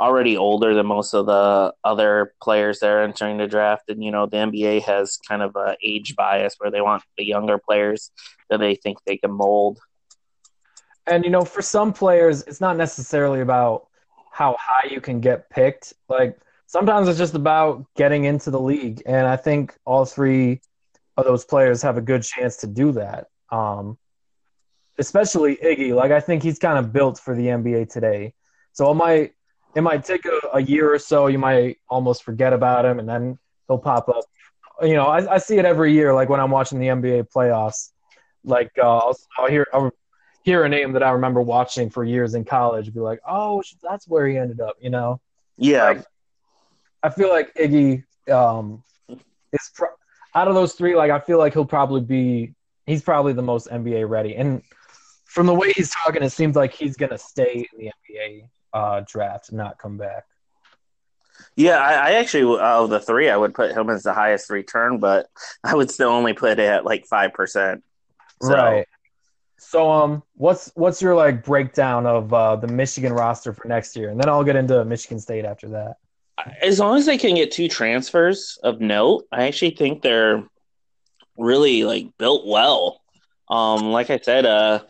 [0.00, 3.88] already older than most of the other players that are entering the draft.
[3.88, 7.24] And, you know, the NBA has kind of a age bias where they want the
[7.24, 8.10] younger players
[8.50, 9.78] that they think they can mold.
[11.06, 13.88] And, you know, for some players, it's not necessarily about
[14.30, 15.94] how high you can get picked.
[16.08, 20.60] Like, sometimes it's just about getting into the league, and I think all three
[21.16, 23.26] of those players have a good chance to do that.
[23.50, 23.98] Um,
[24.98, 28.34] especially Iggy, like I think he's kind of built for the NBA today.
[28.72, 29.32] So it might
[29.74, 31.26] it might take a, a, year or so.
[31.26, 34.24] You might almost forget about him, and then he'll pop up.
[34.82, 36.14] You know, I, I see it every year.
[36.14, 37.90] Like when I'm watching the NBA playoffs,
[38.44, 39.90] like uh, I'll, I'll hear I'll
[40.42, 42.92] hear a name that I remember watching for years in college.
[42.92, 44.76] Be like, oh, that's where he ended up.
[44.80, 45.20] You know?
[45.56, 45.84] Yeah.
[45.84, 46.04] Like,
[47.02, 48.82] I feel like Iggy um,
[49.52, 49.88] is pro-
[50.34, 50.94] out of those three.
[50.94, 52.54] Like I feel like he'll probably be.
[52.86, 54.62] He's probably the most NBA ready, and
[55.26, 59.02] from the way he's talking, it seems like he's gonna stay in the NBA uh,
[59.06, 60.24] draft and not come back.
[61.54, 64.98] Yeah, I, I actually of the three, I would put him as the highest return,
[64.98, 65.28] but
[65.64, 67.84] I would still only put it at like five percent.
[68.42, 68.54] So.
[68.54, 68.86] Right.
[69.60, 74.08] So, um, what's what's your like breakdown of uh, the Michigan roster for next year,
[74.08, 75.96] and then I'll get into Michigan State after that
[76.60, 80.44] as long as they can get two transfers of note, I actually think they're
[81.36, 83.00] really like built well.
[83.48, 84.80] Um, like I said, uh,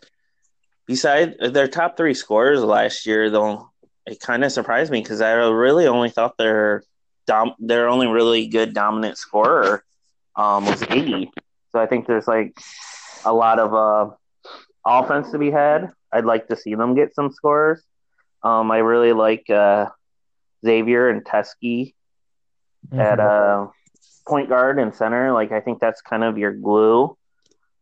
[0.85, 3.69] beside their top three scorers last year, though,
[4.05, 6.83] it kind of surprised me because I really only thought their
[7.27, 9.83] dom- their only really good dominant scorer
[10.35, 11.29] um, was Iggy.
[11.71, 12.57] So I think there's like
[13.23, 14.13] a lot of uh,
[14.85, 15.91] offense to be had.
[16.11, 17.83] I'd like to see them get some scores.
[18.41, 19.87] Um, I really like uh,
[20.65, 21.93] Xavier and Teske
[22.87, 22.99] mm-hmm.
[22.99, 23.67] at uh,
[24.27, 25.31] point guard and center.
[25.33, 27.17] Like I think that's kind of your glue.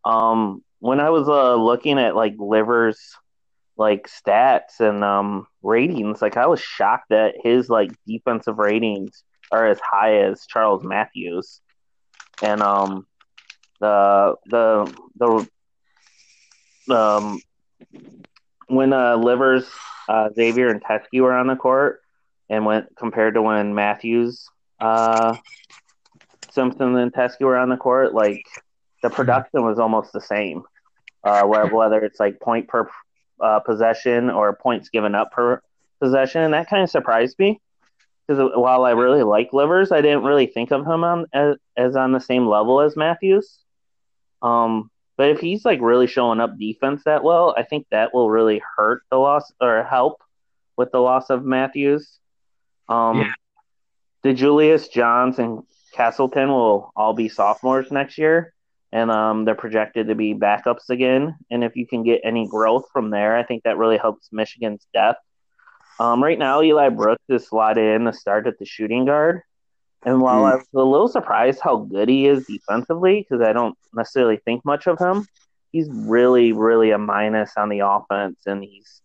[0.06, 3.00] Um, when I was uh, looking at like Livers
[3.78, 9.68] like stats and um, ratings, like I was shocked that his like defensive ratings are
[9.68, 11.62] as high as Charles Matthews.
[12.42, 13.08] And um,
[13.80, 15.48] the the the
[16.96, 17.40] um,
[18.68, 19.70] when uh, Livers,
[20.08, 22.02] uh, Xavier, and Teske were on the court,
[22.50, 24.48] and went compared to when Matthews,
[24.80, 25.36] uh,
[26.52, 28.46] Simpson, and Teske were on the court, like
[29.04, 30.64] the production was almost the same.
[31.24, 32.90] Uh, whether it's like point per
[33.42, 35.62] uh, possession or points given up per
[36.00, 37.60] possession, and that kind of surprised me.
[38.28, 41.96] because while I really like Livers, I didn't really think of him on as, as
[41.96, 43.60] on the same level as Matthews.
[44.42, 48.30] Um, but if he's like really showing up defense that well, I think that will
[48.30, 50.22] really hurt the loss or help
[50.78, 52.20] with the loss of Matthews.
[52.90, 53.34] Um, Yeah.
[54.24, 58.54] DeJulius Johns and Castleton will all be sophomores next year,
[58.92, 61.36] and um, they're projected to be backups again.
[61.50, 64.86] And if you can get any growth from there, I think that really helps Michigan's
[64.94, 65.22] depth.
[66.00, 69.42] Um, right now, Eli Brooks is slotted in to start at the shooting guard.
[70.06, 70.46] And while Hmm.
[70.46, 74.64] I was a little surprised how good he is defensively, because I don't necessarily think
[74.66, 75.26] much of him,
[75.72, 79.02] he's really, really a minus on the offense, and he's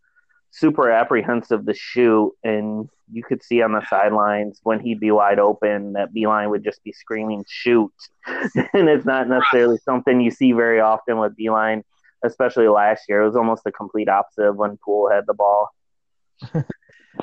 [0.53, 2.33] super apprehensive to shoot.
[2.45, 6.65] And you could see on the sidelines when he'd be wide open that Beilein would
[6.65, 7.93] just be screaming "shoot,"
[8.27, 11.83] and it's not necessarily something you see very often with Beilein,
[12.25, 13.23] especially last year.
[13.23, 15.69] It was almost the complete opposite of when Poole had the ball.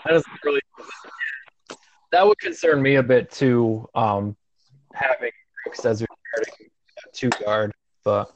[0.05, 0.61] That is really
[2.11, 3.87] that would concern me a bit too.
[3.95, 4.35] Um,
[4.93, 5.31] having
[5.83, 6.69] as starting
[7.13, 8.31] two guard, but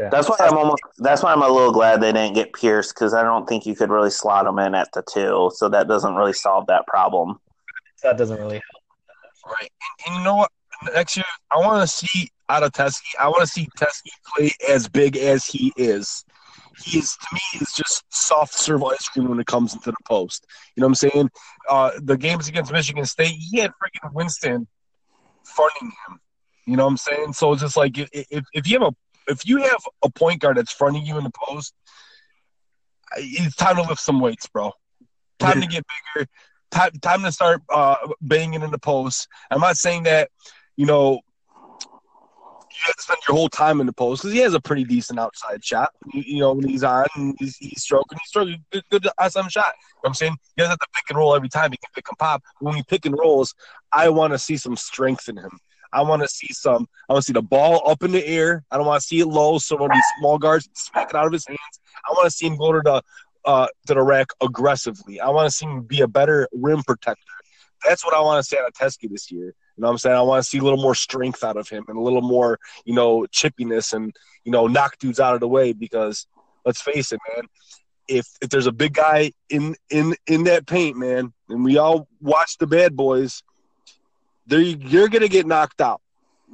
[0.00, 0.08] yeah.
[0.08, 0.82] That's why I'm almost.
[0.98, 3.74] That's why I'm a little glad they didn't get Pierce because I don't think you
[3.74, 7.38] could really slot him in at the two, so that doesn't really solve that problem.
[8.02, 9.54] that doesn't really help.
[9.60, 9.70] Right.
[10.06, 10.50] And, and you know what?
[10.94, 13.02] Next year, I want to see out of Teske.
[13.20, 16.24] I want to see Teske play as big as he is.
[16.82, 19.96] He is to me is just soft serve ice cream when it comes into the
[20.06, 20.46] post.
[20.76, 21.30] You know what I'm saying?
[21.68, 24.66] Uh, the games against Michigan State, he had freaking Winston
[25.44, 26.20] fronting him.
[26.64, 27.32] You know what I'm saying?
[27.34, 28.96] So it's just like if, if, if you have a
[29.28, 31.74] if you have a point guard that's fronting you in the post,
[33.16, 34.72] it's time to lift some weights, bro.
[35.38, 36.26] Time to get bigger.
[36.70, 39.26] Time time to start uh, banging in the post.
[39.50, 40.30] I'm not saying that
[40.76, 41.20] you know
[42.80, 44.84] you have to spend your whole time in the post because he has a pretty
[44.84, 45.90] decent outside shot.
[46.12, 47.06] You, you know when he's on,
[47.38, 49.74] he's, he's stroking, he's stroking good, good outside shot.
[49.74, 51.72] You know what I'm saying he doesn't have to pick and roll every time.
[51.72, 52.42] He can pick and pop.
[52.60, 53.54] When he pick and rolls,
[53.92, 55.58] I want to see some strength in him.
[55.92, 56.86] I want to see some.
[57.08, 58.64] I want to see the ball up in the air.
[58.70, 59.58] I don't want to see it low.
[59.58, 62.46] So when these small guards smack it out of his hands, I want to see
[62.46, 63.02] him go to the
[63.44, 65.20] uh, to the rack aggressively.
[65.20, 67.22] I want to see him be a better rim protector.
[67.86, 69.46] That's what I want to see out of Teske this year.
[69.46, 70.16] You know what I'm saying?
[70.16, 72.58] I want to see a little more strength out of him and a little more,
[72.84, 76.26] you know, chippiness and, you know, knock dudes out of the way because
[76.66, 77.46] let's face it, man.
[78.06, 82.08] If if there's a big guy in in in that paint, man, and we all
[82.20, 83.42] watch the bad boys,
[84.58, 86.00] you're gonna get knocked out.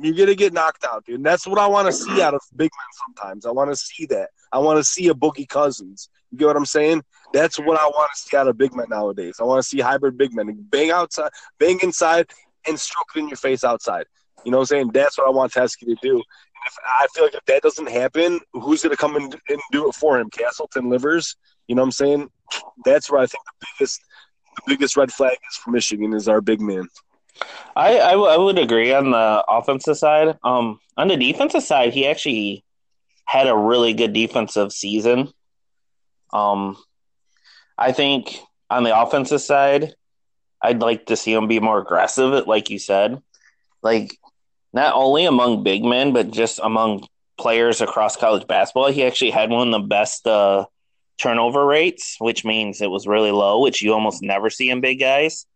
[0.01, 1.17] You're gonna get knocked out, dude.
[1.17, 3.15] And that's what I want to see out of big men.
[3.17, 4.31] Sometimes I want to see that.
[4.53, 6.09] I want to see a Boogie Cousins.
[6.31, 7.03] You get what I'm saying?
[7.33, 9.37] That's what I want to see out of big men nowadays.
[9.41, 12.31] I want to see hybrid big men bang outside, bang inside,
[12.67, 14.07] and stroke it in your face outside.
[14.45, 14.91] You know what I'm saying?
[14.93, 16.19] That's what I want Teske to do.
[16.67, 19.95] If I feel like if that doesn't happen, who's gonna come in and do it
[19.95, 20.31] for him?
[20.31, 21.37] Castleton Livers.
[21.69, 22.29] You know what I'm saying?
[22.85, 24.01] That's where I think the biggest,
[24.57, 26.89] the biggest red flag is for Michigan is our big man.
[27.75, 30.39] I, I, w- I would agree on the offensive side.
[30.43, 32.65] Um, on the defensive side, he actually
[33.25, 35.29] had a really good defensive season.
[36.33, 36.77] Um,
[37.77, 38.39] I think
[38.71, 39.95] on the offensive side,
[40.63, 43.21] I'd like to see him be more aggressive, like you said.
[43.83, 44.17] Like,
[44.73, 47.07] not only among big men, but just among
[47.39, 48.91] players across college basketball.
[48.91, 50.67] He actually had one of the best uh,
[51.19, 55.01] turnover rates, which means it was really low, which you almost never see in big
[55.01, 55.47] guys.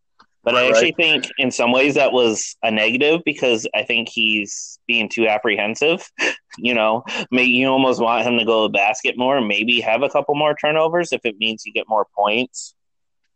[0.43, 4.79] But I actually think in some ways that was a negative because I think he's
[4.87, 6.11] being too apprehensive.
[6.59, 9.81] you know, maybe you almost want him to go to the basket more and maybe
[9.81, 12.75] have a couple more turnovers if it means you get more points.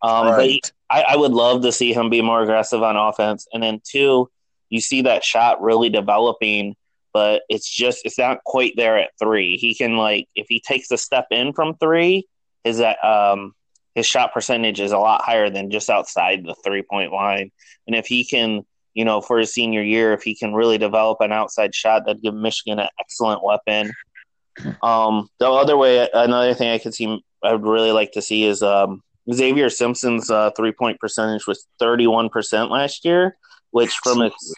[0.03, 0.61] Um, Right.
[0.63, 3.47] But I, I would love to see him be more aggressive on offense.
[3.53, 4.31] And then two,
[4.71, 6.75] you see that shot really developing,
[7.13, 9.57] but it's just it's not quite there at three.
[9.57, 12.27] He can like if he takes a step in from three,
[12.65, 13.55] his um
[13.95, 17.51] his shot percentage is a lot higher than just outside the three point line.
[17.87, 21.21] And if he can, you know, for his senior year, if he can really develop
[21.21, 23.93] an outside shot, that'd give Michigan an excellent weapon.
[24.83, 28.45] Um, the other way, another thing I could see, I would really like to see
[28.45, 29.03] is um,
[29.33, 33.37] Xavier Simpson's uh, three point percentage was thirty one percent last year,
[33.71, 34.57] which from his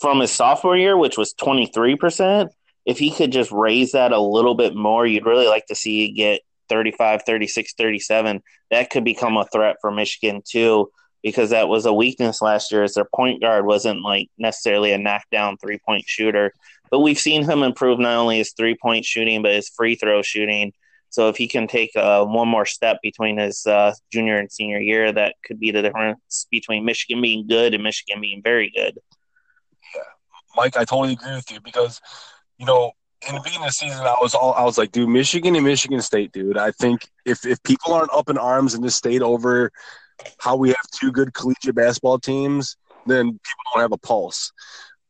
[0.00, 2.50] from his sophomore year, which was twenty three percent.
[2.84, 6.10] If he could just raise that a little bit more, you'd really like to see
[6.10, 8.42] get 35, 36, 37.
[8.70, 10.90] That could become a threat for Michigan too,
[11.22, 12.82] because that was a weakness last year.
[12.82, 16.52] As their point guard wasn't like necessarily a knockdown three point shooter,
[16.90, 20.22] but we've seen him improve not only his three point shooting but his free throw
[20.22, 20.72] shooting.
[21.10, 24.78] So if he can take uh, one more step between his uh, junior and senior
[24.78, 28.98] year, that could be the difference between Michigan being good and Michigan being very good.
[29.94, 30.02] Yeah,
[30.54, 32.00] Mike, I totally agree with you because,
[32.58, 32.92] you know,
[33.26, 36.32] in of the season, I was all I was like, dude, Michigan and Michigan State,
[36.32, 36.56] dude.
[36.56, 39.72] I think if if people aren't up in arms in this state over
[40.38, 44.52] how we have two good collegiate basketball teams, then people don't have a pulse.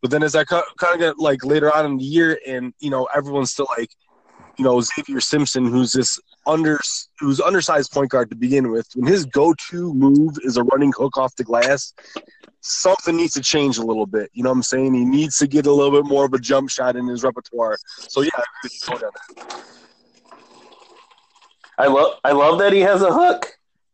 [0.01, 2.91] But then as I kind of get like later on in the year, and you
[2.91, 3.91] know everyone's still like,
[4.57, 6.81] you know Xavier Simpson, who's this under
[7.21, 11.19] who's undersized point guard to begin with, when his go-to move is a running hook
[11.19, 11.93] off the glass,
[12.61, 14.31] something needs to change a little bit.
[14.33, 14.95] You know what I'm saying?
[14.95, 17.79] He needs to get a little bit more of a jump shot in his repertoire.
[17.99, 19.65] So yeah, I agree with Cody on that.
[21.79, 23.47] I love I love that he has a hook,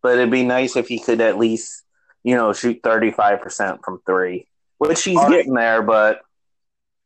[0.03, 1.85] but it'd be nice if he could at least,
[2.23, 4.47] you know, shoot thirty five percent from three.
[4.79, 5.31] Which he's right.
[5.31, 6.23] getting there, but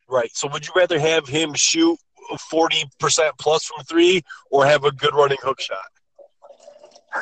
[0.09, 0.31] Right.
[0.35, 1.99] So would you rather have him shoot
[2.51, 5.79] forty percent plus from three, or have a good running hook shot?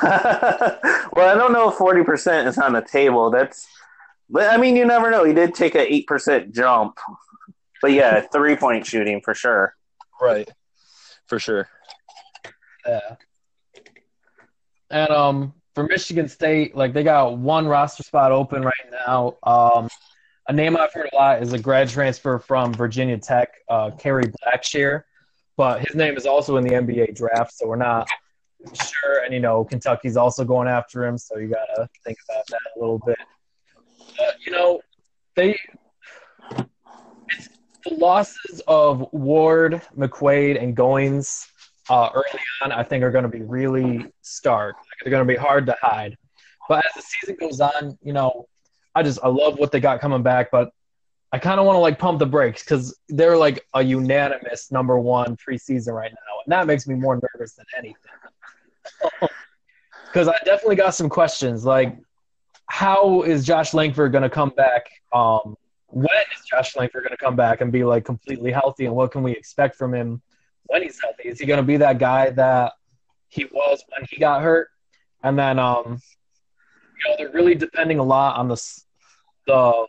[1.13, 3.31] well, I don't know if forty percent is on the table.
[3.31, 3.67] That's
[4.29, 5.25] but I mean you never know.
[5.25, 6.99] He did take an eight percent jump.
[7.83, 9.75] But yeah, three point shooting for sure.
[10.21, 10.49] Right.
[11.27, 11.69] For sure.
[12.87, 13.17] Yeah.
[14.91, 18.73] And um, for Michigan State, like they got one roster spot open right
[19.07, 19.37] now.
[19.43, 19.89] Um,
[20.49, 24.25] a name I've heard a lot is a grad transfer from Virginia Tech, uh, Kerry
[24.25, 25.03] Blackshear,
[25.57, 28.07] but his name is also in the NBA draft, so we're not
[28.73, 29.25] sure.
[29.25, 32.79] And you know, Kentucky's also going after him, so you gotta think about that a
[32.79, 33.19] little bit.
[34.45, 34.81] You know,
[35.35, 35.59] they
[37.85, 41.47] the losses of Ward, McQuaid, and Goins
[41.89, 44.77] uh, early on, I think are going to be really stark.
[44.77, 46.17] Like, they're going to be hard to hide.
[46.69, 48.47] But as the season goes on, you know,
[48.95, 50.71] I just I love what they got coming back, but
[51.33, 54.99] I kind of want to like pump the brakes because they're like a unanimous number
[54.99, 57.97] one preseason right now, and that makes me more nervous than anything.
[60.07, 61.99] Because I definitely got some questions like,
[62.69, 64.87] how is Josh Langford going to come back?
[65.13, 65.57] Um,
[65.89, 69.13] when is Josh Langford going to come back and be like completely healthy, and what
[69.13, 70.21] can we expect from him
[70.67, 71.29] when he's healthy?
[71.29, 72.73] Is he going to be that guy that
[73.29, 74.69] he was when he got hurt?
[75.23, 76.01] And then, um,
[76.99, 78.83] you know, they're really depending a lot on the
[79.47, 79.87] the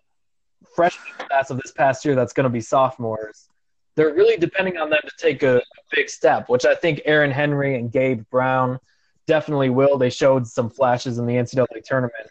[0.75, 2.15] freshman class of this past year.
[2.15, 3.49] That's going to be sophomores.
[3.95, 5.61] They're really depending on them to take a, a
[5.91, 8.79] big step, which I think Aaron Henry and Gabe Brown
[9.25, 9.97] definitely will.
[9.97, 12.29] They showed some flashes in the NCAA tournament.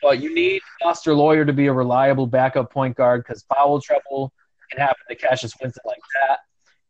[0.00, 4.32] But you need Foster Loyer to be a reliable backup point guard because foul trouble
[4.70, 6.38] can happen to Cassius Winston like that.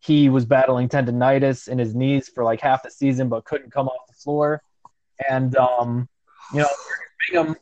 [0.01, 3.89] He was battling tendonitis in his knees for like half the season, but couldn't come
[3.89, 4.63] off the floor.
[5.29, 6.09] And um,
[6.53, 6.69] you know,
[7.31, 7.57] Bingham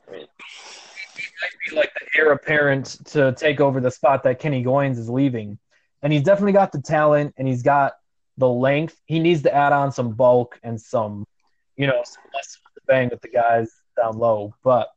[1.20, 4.98] he might be like the heir apparent to take over the spot that Kenny Goins
[4.98, 5.58] is leaving.
[6.02, 7.94] And he's definitely got the talent and he's got
[8.38, 9.00] the length.
[9.04, 11.26] He needs to add on some bulk and some,
[11.76, 14.54] you know, some to bang with the guys down low.
[14.64, 14.88] But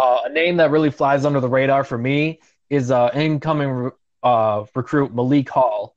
[0.00, 2.40] uh, a name that really flies under the radar for me
[2.70, 3.90] is uh, incoming
[4.22, 5.94] uh, recruit Malik Hall.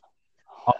[0.67, 0.73] Uh,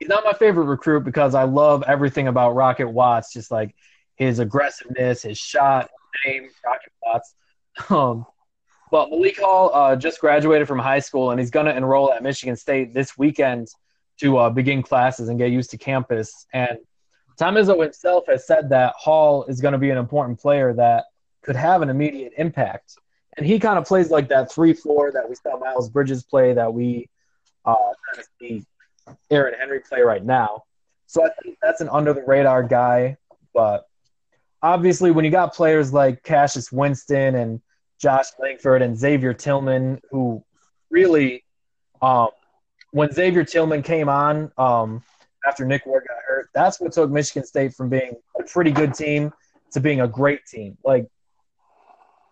[0.00, 3.74] he's not my favorite recruit because I love everything about Rocket Watts, just like
[4.16, 5.88] his aggressiveness, his shot,
[6.26, 7.34] name, Rocket Watts.
[7.90, 8.24] Um,
[8.92, 12.22] but Malik Hall uh, just graduated from high school and he's going to enroll at
[12.22, 13.66] Michigan State this weekend
[14.20, 16.46] to uh, begin classes and get used to campus.
[16.52, 16.78] And
[17.36, 21.06] Tom Izzo himself has said that Hall is going to be an important player that
[21.44, 22.96] could have an immediate impact.
[23.36, 26.52] And he kind of plays like that 3 4 that we saw Miles Bridges play,
[26.54, 27.08] that we
[27.64, 28.64] uh, kind of see
[29.30, 30.64] Aaron Henry play right now.
[31.06, 33.16] So I think that's an under the radar guy.
[33.52, 33.86] But
[34.62, 37.60] obviously, when you got players like Cassius Winston and
[38.00, 40.44] Josh Langford and Xavier Tillman, who
[40.90, 41.44] really,
[42.02, 42.28] um,
[42.92, 45.02] when Xavier Tillman came on um,
[45.46, 48.94] after Nick Ward got hurt, that's what took Michigan State from being a pretty good
[48.94, 49.32] team
[49.72, 50.76] to being a great team.
[50.84, 51.06] Like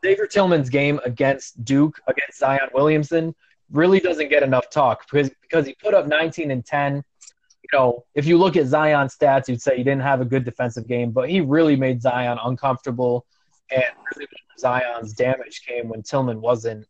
[0.04, 3.34] Xavier Tillman's game against Duke, against Zion Williamson,
[3.70, 6.96] really doesn't get enough talk because because he put up 19 and 10.
[6.96, 10.44] You know, if you look at Zion's stats, you'd say he didn't have a good
[10.44, 13.24] defensive game, but he really made Zion uncomfortable.
[13.70, 13.84] And
[14.16, 14.28] really
[14.58, 16.86] Zion's damage came when Tillman wasn't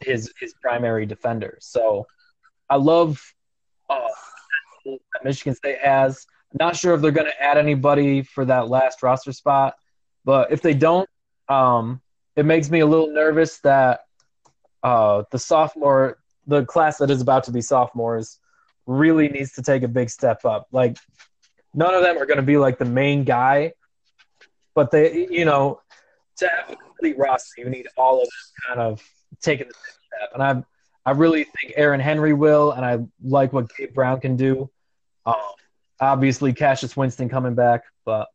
[0.00, 1.58] his his primary defender.
[1.60, 2.06] So
[2.70, 3.20] I love
[3.90, 4.08] uh,
[4.84, 6.26] that Michigan State has.
[6.58, 9.74] Not sure if they're going to add anybody for that last roster spot,
[10.24, 11.08] but if they don't,
[11.48, 12.00] um,
[12.36, 14.00] it makes me a little nervous that
[14.82, 18.38] uh, the sophomore, the class that is about to be sophomores,
[18.86, 20.68] really needs to take a big step up.
[20.72, 20.98] Like
[21.72, 23.72] none of them are going to be like the main guy,
[24.74, 25.80] but they, you know,
[26.36, 29.02] to have a complete roster, you need all of them kind of
[29.40, 30.30] taking the step.
[30.34, 30.64] And I,
[31.06, 34.70] I really think Aaron Henry will, and I like what Gabe Brown can do.
[35.26, 35.34] Um,
[36.00, 38.28] obviously, Cassius Winston coming back, but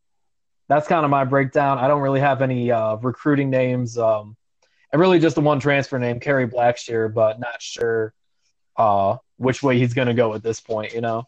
[0.70, 1.78] that's kind of my breakdown.
[1.78, 3.98] I don't really have any uh, recruiting names.
[3.98, 4.36] Um,
[4.92, 8.14] and really just the one transfer name, Kerry Blackshear, but not sure
[8.76, 11.24] uh, which way he's going to go at this point, you know?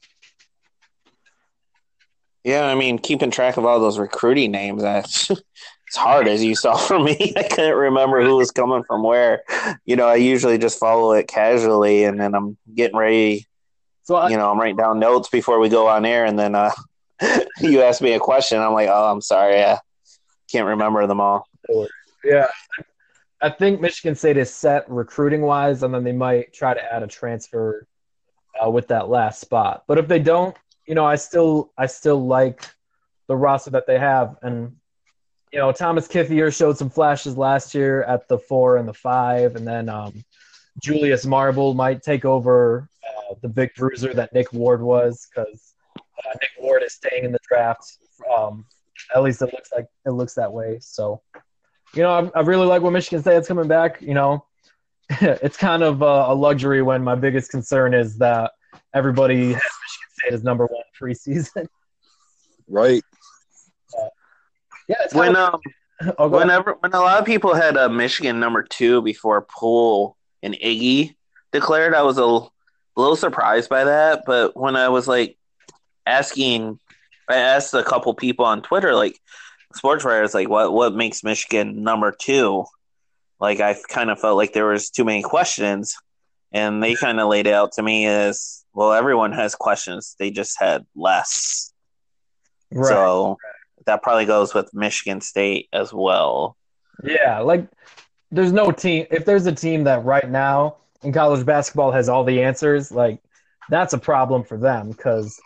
[2.44, 5.28] Yeah, I mean, keeping track of all those recruiting names, that's
[5.88, 7.32] it's hard as you saw for me.
[7.36, 9.42] I couldn't remember who was coming from where.
[9.84, 13.46] You know, I usually just follow it casually, and then I'm getting ready.
[14.04, 16.54] So I, You know, I'm writing down notes before we go on air, and then
[16.54, 16.70] uh,
[17.60, 18.60] you ask me a question.
[18.60, 19.78] I'm like, oh, I'm sorry, I
[20.50, 21.46] can't remember them all.
[22.24, 22.48] yeah,
[23.40, 27.02] I think Michigan State is set recruiting wise, and then they might try to add
[27.02, 27.86] a transfer
[28.64, 29.84] uh, with that last spot.
[29.86, 30.56] But if they don't,
[30.86, 32.64] you know, I still I still like
[33.28, 34.76] the roster that they have, and
[35.52, 39.56] you know, Thomas Kithier showed some flashes last year at the four and the five,
[39.56, 40.24] and then um,
[40.82, 45.71] Julius Marble might take over uh, the big bruiser that Nick Ward was because
[46.28, 47.98] uh, Nick Ward is staying in the draft.
[48.36, 48.64] Um,
[49.14, 50.78] at least it looks like it looks that way.
[50.80, 51.20] So,
[51.94, 54.00] you know, I, I really like when Michigan State's coming back.
[54.00, 54.44] You know,
[55.10, 58.52] it's kind of a, a luxury when my biggest concern is that
[58.94, 61.66] everybody has Michigan State as number one preseason.
[62.68, 63.02] Right.
[64.88, 65.60] yeah, it's When um,
[66.18, 66.46] oh, go ahead.
[66.48, 71.14] whenever when a lot of people had uh, Michigan number two before Poole and Iggy
[71.52, 72.52] declared, I was a l-
[72.96, 74.22] little surprised by that.
[74.26, 75.36] But when I was like
[76.06, 76.78] asking,
[77.28, 79.18] I asked a couple people on Twitter, like
[79.74, 82.64] sports writers, like what what makes Michigan number two?
[83.40, 85.96] Like I kind of felt like there was too many questions,
[86.52, 88.92] and they kind of laid it out to me as well.
[88.92, 91.72] Everyone has questions; they just had less.
[92.70, 92.88] right.
[92.88, 93.38] So
[93.86, 96.56] that probably goes with Michigan State as well.
[97.02, 97.66] Yeah, like
[98.30, 99.06] there's no team.
[99.10, 103.20] If there's a team that right now in college basketball has all the answers, like
[103.70, 105.40] that's a problem for them because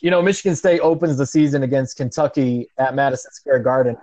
[0.00, 3.96] you know Michigan State opens the season against Kentucky at Madison Square Garden.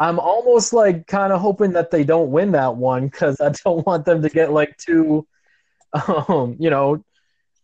[0.00, 3.86] I'm almost like kind of hoping that they don't win that one because I don't
[3.86, 5.26] want them to get like too,
[6.28, 7.04] um, you know,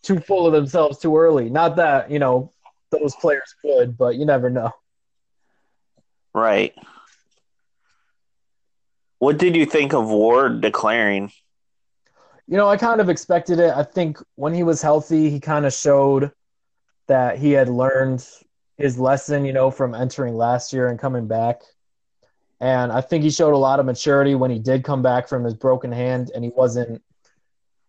[0.02, 1.50] too full of themselves too early.
[1.50, 2.52] Not that you know
[2.90, 4.72] those players would, but you never know.
[6.34, 6.74] Right.
[9.18, 11.32] What did you think of Ward declaring?
[12.50, 13.72] You know, I kind of expected it.
[13.76, 16.32] I think when he was healthy, he kind of showed
[17.06, 18.26] that he had learned
[18.76, 21.60] his lesson, you know, from entering last year and coming back.
[22.60, 25.44] And I think he showed a lot of maturity when he did come back from
[25.44, 27.00] his broken hand and he wasn't,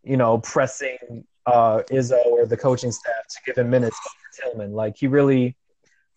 [0.04, 3.98] you know, pressing uh, Izzo or the coaching staff to give him minutes
[4.40, 4.74] Tillman.
[4.74, 5.58] Like he really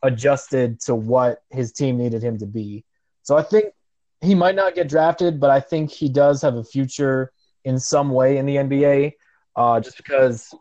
[0.02, 2.84] adjusted to what his team needed him to be.
[3.22, 3.72] So I think
[4.20, 7.32] he might not get drafted, but I think he does have a future
[7.64, 9.12] in some way in the NBA,
[9.56, 10.54] uh, just because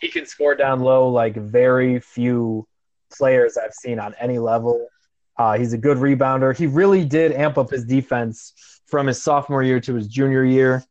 [0.00, 2.66] he can score down low like very few
[3.12, 4.88] players I've seen on any level.
[5.36, 6.56] Uh, he's a good rebounder.
[6.56, 10.84] He really did amp up his defense from his sophomore year to his junior year.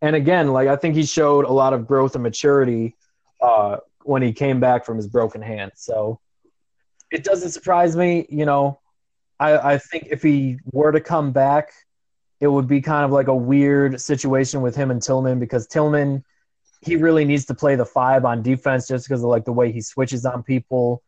[0.00, 2.96] And again, like I think he showed a lot of growth and maturity
[3.40, 5.72] uh, when he came back from his broken hand.
[5.74, 6.20] So
[7.10, 8.26] it doesn't surprise me.
[8.30, 8.80] You know,
[9.38, 11.72] I, I think if he were to come back,
[12.42, 16.24] it would be kind of like a weird situation with him and Tillman because Tillman,
[16.80, 19.70] he really needs to play the five on defense just because of like the way
[19.70, 21.04] he switches on people.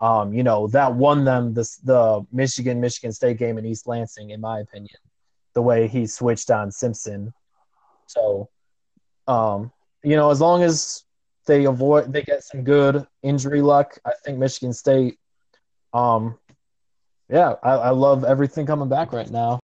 [0.00, 4.30] Um, you know, that won them this the Michigan Michigan State game in East Lansing,
[4.30, 4.94] in my opinion,
[5.54, 7.34] the way he switched on Simpson.
[8.06, 8.48] So,
[9.26, 9.72] um,
[10.04, 11.02] you know, as long as
[11.46, 15.18] they avoid they get some good injury luck, I think Michigan State.
[15.92, 16.38] Um,
[17.28, 19.58] yeah, I, I love everything coming back right now.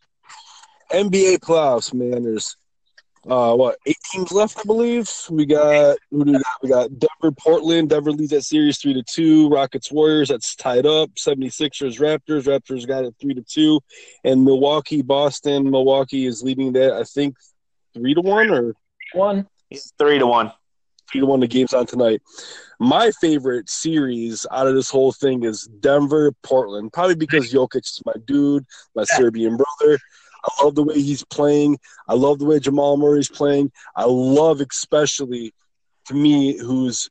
[0.92, 2.24] NBA playoffs, man.
[2.24, 2.56] There's
[3.28, 5.10] uh what eight teams left, I believe.
[5.30, 6.62] We got who do we got?
[6.62, 7.90] We got Denver, Portland.
[7.90, 9.48] Denver leads that series three to two.
[9.50, 11.10] Rockets, Warriors, that's tied up.
[11.16, 12.44] 76ers, Raptors.
[12.46, 13.80] Raptors got it three to two.
[14.24, 15.70] And Milwaukee, Boston.
[15.70, 17.36] Milwaukee is leading that, I think,
[17.94, 18.74] three to one or
[19.12, 20.50] One, He's three to one.
[21.12, 21.40] three to one.
[21.40, 22.22] The game's on tonight.
[22.78, 26.92] My favorite series out of this whole thing is Denver, Portland.
[26.94, 28.64] Probably because Jokic is my dude,
[28.94, 29.98] my Serbian brother.
[30.44, 31.78] I love the way he's playing.
[32.08, 33.70] I love the way Jamal Murray's playing.
[33.96, 35.52] I love especially
[36.06, 37.08] to me who's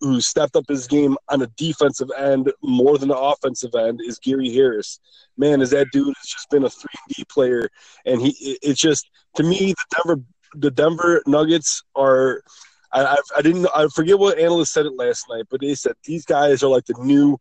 [0.00, 4.18] who stepped up his game on the defensive end more than the offensive end is
[4.20, 5.00] Gary Harris.
[5.36, 7.68] Man, is that dude has just been a three D player,
[8.06, 10.22] and he it- it's just to me the Denver
[10.54, 12.42] the Denver Nuggets are.
[12.90, 15.92] I, I, I didn't I forget what analyst said it last night, but they said
[16.04, 17.38] these guys are like the new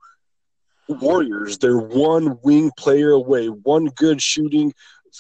[0.90, 1.58] Warriors.
[1.58, 4.74] They're one wing player away, one good shooting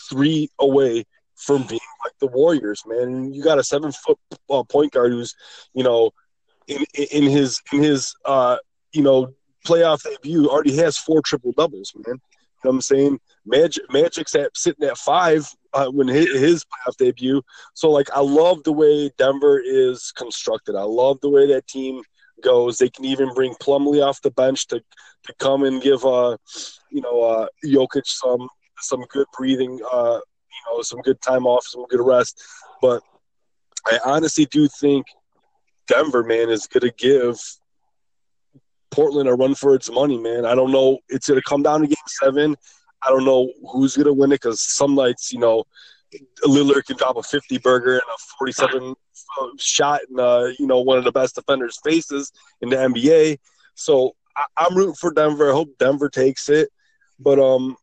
[0.09, 3.33] three away from being like the Warriors, man.
[3.33, 4.17] You got a seven foot
[4.49, 5.33] uh, point guard who's,
[5.73, 6.11] you know,
[6.67, 8.57] in in his in his uh
[8.91, 9.33] you know
[9.65, 12.03] playoff debut already has four triple doubles, man.
[12.07, 13.19] You know what I'm saying?
[13.45, 17.41] Magic Magic's at sitting at five uh, when his, his playoff debut.
[17.73, 20.75] So like I love the way Denver is constructed.
[20.75, 22.01] I love the way that team
[22.43, 22.77] goes.
[22.77, 24.81] They can even bring Plumlee off the bench to
[25.23, 26.37] to come and give uh
[26.91, 28.47] you know uh Jokic some
[28.79, 32.41] some good breathing uh you know some good time off, some good rest.
[32.81, 33.01] But
[33.85, 35.05] I honestly do think
[35.87, 37.39] Denver, man, is going to give
[38.91, 40.45] Portland a run for its money, man.
[40.45, 40.99] I don't know.
[41.09, 42.55] It's going to come down to game seven.
[43.01, 45.63] I don't know who's going to win it because some nights, you know,
[46.45, 48.95] Lillard can drop a 50 burger and a 47
[49.59, 53.37] shot in, uh, you know, one of the best defenders' faces in the NBA.
[53.75, 55.49] So I- I'm rooting for Denver.
[55.51, 56.69] I hope Denver takes it.
[57.19, 57.75] But, um,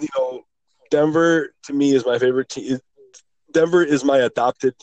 [0.00, 0.42] you know,
[0.90, 2.78] Denver to me is my favorite team.
[3.52, 4.74] Denver is my adopted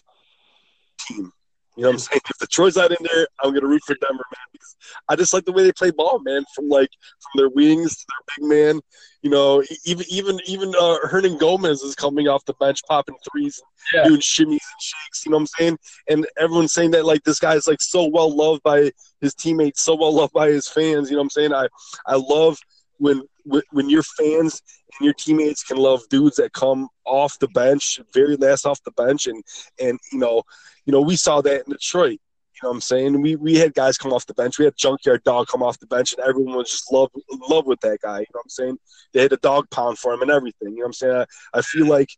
[1.07, 1.31] team.
[1.77, 2.21] You know what I'm saying?
[2.29, 4.47] If Detroit's not in there, I'm gonna root for Denver, man.
[4.53, 4.75] Because
[5.09, 6.45] I just like the way they play ball, man.
[6.55, 6.89] From like
[7.21, 8.81] from their wings to their big man.
[9.21, 13.61] You know, even even even uh, Hernangomez is coming off the bench, popping threes,
[13.93, 14.05] Yeah.
[14.05, 15.25] doing shimmies and shakes.
[15.25, 15.77] You know what I'm saying?
[16.09, 19.83] And everyone's saying that like this guy is like so well loved by his teammates,
[19.83, 21.09] so well loved by his fans.
[21.09, 21.53] You know what I'm saying?
[21.53, 21.67] I
[22.07, 22.57] I love
[22.97, 24.61] when when your fans
[24.97, 28.91] and your teammates can love dudes that come off the bench, very last off the
[28.91, 29.43] bench, and
[29.79, 30.43] and you know,
[30.85, 32.19] you know, we saw that in Detroit.
[32.55, 33.21] You know what I'm saying?
[33.21, 34.57] We we had guys come off the bench.
[34.57, 37.11] We had Junkyard Dog come off the bench, and everyone was just love
[37.49, 38.19] love with that guy.
[38.19, 38.77] You know what I'm saying?
[39.13, 40.69] They had a dog pound for him and everything.
[40.69, 41.25] You know what I'm saying?
[41.53, 42.09] I, I feel like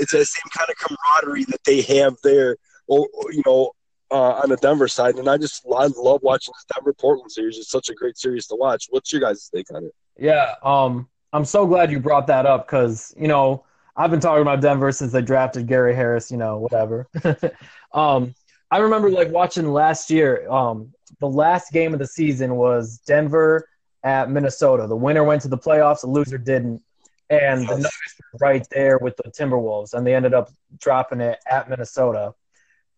[0.00, 3.72] it's that same kind of camaraderie that they have there, or, or, you know,
[4.10, 5.16] uh, on the Denver side.
[5.16, 7.58] And I just I love watching this Denver Portland series.
[7.58, 8.86] It's such a great series to watch.
[8.90, 9.94] What's your guys' take on it?
[10.18, 13.64] Yeah, um, I'm so glad you brought that up because you know
[13.96, 16.30] I've been talking about Denver since they drafted Gary Harris.
[16.30, 17.08] You know, whatever.
[17.92, 18.34] um,
[18.70, 20.48] I remember like watching last year.
[20.50, 23.68] Um, the last game of the season was Denver
[24.02, 24.86] at Minnesota.
[24.86, 26.00] The winner went to the playoffs.
[26.00, 26.82] The loser didn't,
[27.30, 31.38] and the Nuggets were right there with the Timberwolves, and they ended up dropping it
[31.50, 32.34] at Minnesota.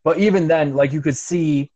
[0.08, 1.70] But even then, like you could see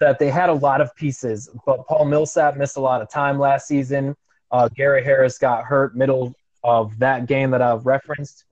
[0.00, 1.48] that they had a lot of pieces.
[1.64, 4.16] But Paul Millsap missed a lot of time last season.
[4.50, 6.34] Uh, Gary Harris got hurt middle
[6.64, 8.46] of that game that I've referenced.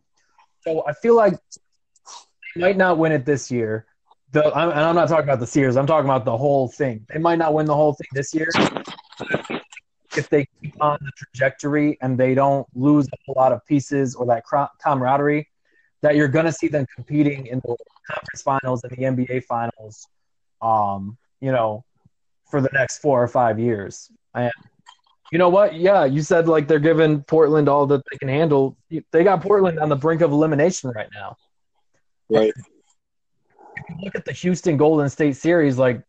[0.60, 1.34] So I feel like
[2.54, 3.84] they might not win it this year.
[4.30, 5.76] The, I'm, and I'm not talking about the series.
[5.76, 7.04] I'm talking about the whole thing.
[7.12, 8.46] They might not win the whole thing this year
[10.16, 14.24] if they keep on the trajectory and they don't lose a lot of pieces or
[14.26, 14.44] that
[14.80, 15.48] camaraderie.
[16.02, 17.76] That you're going to see them competing in the
[18.06, 20.06] conference finals and the NBA finals.
[20.62, 21.84] Um, you know,
[22.50, 24.10] for the next four or five years.
[24.34, 24.52] And
[25.32, 25.74] you know what?
[25.74, 28.76] Yeah, you said like they're giving Portland all that they can handle.
[28.90, 31.36] They got Portland on the brink of elimination right now.
[32.28, 32.52] Right.
[33.76, 36.02] If you look at the Houston Golden State series, like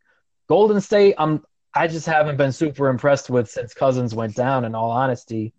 [0.50, 4.66] Golden State, I'm I just haven't been super impressed with since Cousins went down.
[4.66, 5.54] In all honesty,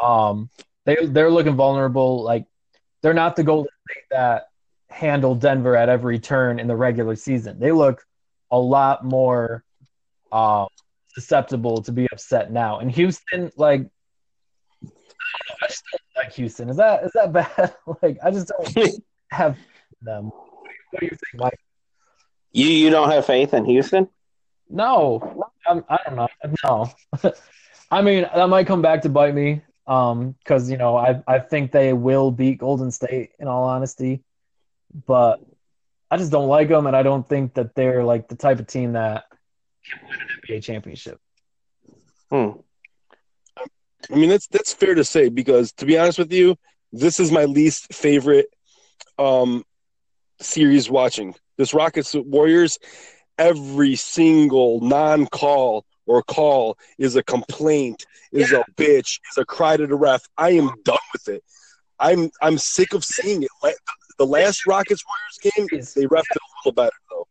[0.00, 0.50] um,
[0.84, 2.22] they they're looking vulnerable.
[2.22, 2.44] Like
[3.02, 4.48] they're not the Golden State that
[4.90, 7.58] handled Denver at every turn in the regular season.
[7.58, 8.04] They look
[8.50, 9.64] a lot more
[10.32, 10.66] um,
[11.14, 12.80] susceptible to be upset now.
[12.80, 13.82] And Houston, like,
[14.82, 16.68] I, don't know, I just don't like Houston.
[16.68, 17.74] Is that is that bad?
[18.02, 19.56] like, I just don't have
[20.02, 20.26] them.
[20.90, 21.58] What do you think, Mike?
[22.52, 24.08] You you don't have faith in Houston?
[24.68, 26.28] No, I'm, I don't know.
[26.64, 27.32] No,
[27.92, 29.62] I mean that might come back to bite me.
[29.90, 34.22] Um, because you know I I think they will beat Golden State in all honesty,
[35.06, 35.40] but
[36.08, 38.68] I just don't like them, and I don't think that they're like the type of
[38.68, 39.24] team that
[39.84, 41.20] can win an NBA championship.
[42.30, 42.50] Hmm.
[44.10, 46.56] I mean, that's that's fair to say because to be honest with you,
[46.92, 48.46] this is my least favorite
[49.18, 49.64] um,
[50.40, 51.34] series watching.
[51.58, 52.78] This Rockets Warriors,
[53.36, 59.86] every single non-call or call is a complaint, is a bitch, is a cry to
[59.86, 60.22] the ref.
[60.36, 61.44] I am done with it.
[62.00, 63.50] I'm I'm sick of seeing it.
[64.18, 67.28] The last Rockets Warriors game, they refed it a little better though.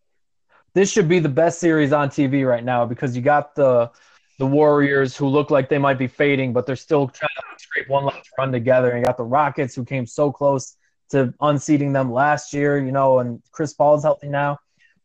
[0.73, 3.91] This should be the best series on TV right now because you got the
[4.38, 7.89] the Warriors who look like they might be fading, but they're still trying to scrape
[7.89, 8.91] one last run together.
[8.91, 10.77] And you got the Rockets who came so close
[11.09, 14.57] to unseating them last year, you know, and Chris Paul's healthy now.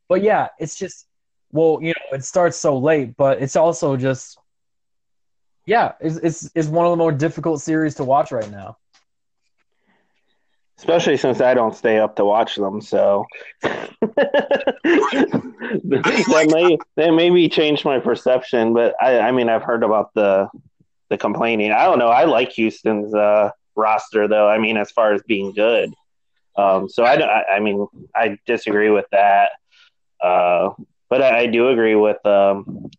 [0.09, 1.09] But yeah, it's just
[1.55, 4.37] well, you know, it starts so late, but it's also just
[5.67, 8.77] yeah, it's it's, it's one of the more difficult series to watch right now.
[10.77, 13.25] Especially since I don't stay up to watch them, so
[13.63, 13.91] that
[16.53, 18.75] may that maybe change my perception.
[18.75, 20.49] But I, I mean, I've heard about the
[21.11, 21.71] the complaining.
[21.71, 22.09] I don't know.
[22.09, 24.49] I like Houston's uh, roster, though.
[24.49, 25.95] I mean, as far as being good.
[26.57, 29.51] Um, so I, don't- I, I mean, I disagree with that.
[30.23, 30.71] Uh,
[31.15, 32.91] but I, I do agree with um,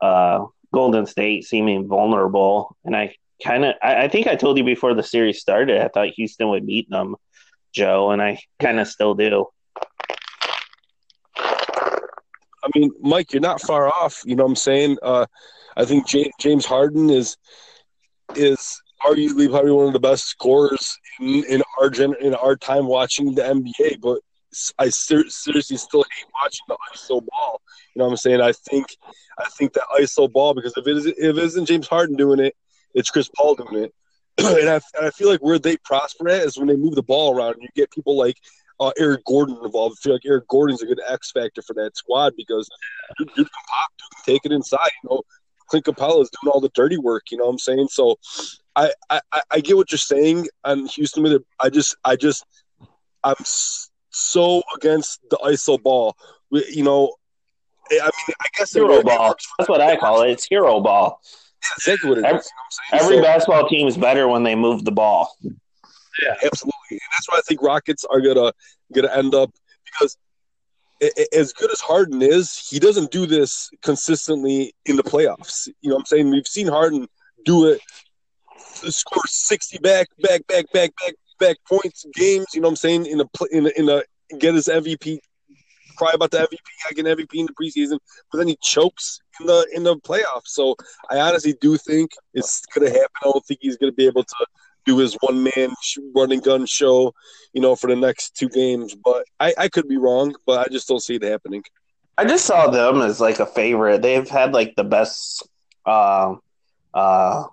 [0.00, 3.14] uh, Golden State seeming vulnerable, and I
[3.44, 6.48] kind of I, I think I told you before the series started I thought Houston
[6.48, 7.14] would beat them,
[7.74, 9.48] Joe, and I kind of still do.
[11.36, 14.22] I mean, Mike, you're not far off.
[14.24, 14.96] You know what I'm saying?
[15.02, 15.26] Uh,
[15.76, 17.36] I think James, James Harden is
[18.34, 22.86] is arguably probably one of the best scorers in, in our gen, in our time
[22.86, 24.00] watching the NBA.
[24.00, 24.20] But
[24.78, 27.60] I ser- seriously still hate watching the ISO ball.
[27.94, 28.40] You know what I'm saying?
[28.40, 28.86] I think
[29.38, 32.40] I think that ISO ball because if it is if it isn't James Harden doing
[32.40, 32.56] it,
[32.94, 33.94] it's Chris Paul doing it.
[34.38, 37.02] and, I, and I feel like where they prosper at is when they move the
[37.02, 37.54] ball around.
[37.54, 38.36] And you get people like
[38.80, 39.96] uh, Eric Gordon involved.
[39.98, 42.68] I feel like Eric Gordon's a good X factor for that squad because
[43.18, 44.90] dude can pop, can take it inside.
[45.02, 45.22] You know,
[45.68, 47.30] Clint Capela is doing all the dirty work.
[47.30, 47.88] You know what I'm saying?
[47.90, 48.16] So
[48.76, 49.20] I, I,
[49.50, 51.22] I get what you're saying on Houston.
[51.24, 52.44] With it, I just I just
[53.24, 53.34] I'm
[54.18, 56.16] so against the ISO ball.
[56.50, 57.14] You know,
[57.90, 59.34] I mean, I guess hero ball.
[59.58, 60.30] That's what I call it.
[60.30, 61.20] It's hero ball.
[61.62, 62.50] Yeah, exactly what it every, is,
[62.92, 65.36] you know every so, basketball team is better when they move the ball.
[65.42, 68.52] Yeah, absolutely, and that's why I think Rockets are gonna
[68.92, 69.50] gonna end up
[69.84, 70.16] because
[71.32, 75.68] as good as Harden is, he doesn't do this consistently in the playoffs.
[75.80, 76.30] You know what I'm saying?
[76.30, 77.06] We've seen Harden
[77.44, 77.80] do it,
[78.92, 82.46] score 60 back, back, back, back, back, back points games.
[82.54, 83.06] You know what I'm saying?
[83.06, 84.02] In a in a, in a
[84.38, 85.18] get his MVP,
[85.96, 86.58] cry about the MVP,
[86.88, 87.98] I get MVP in the preseason,
[88.30, 90.48] but then he chokes in the in the playoffs.
[90.48, 90.76] So
[91.10, 93.10] I honestly do think it's gonna happen.
[93.22, 94.46] I don't think he's gonna be able to
[94.86, 95.70] do his one man
[96.14, 97.12] running gun show,
[97.52, 98.94] you know, for the next two games.
[98.94, 101.62] But I, I could be wrong, but I just don't see it happening.
[102.16, 104.02] I just saw them as like a favorite.
[104.02, 105.46] They've had like the best
[105.86, 106.34] uh,
[106.94, 107.44] uh,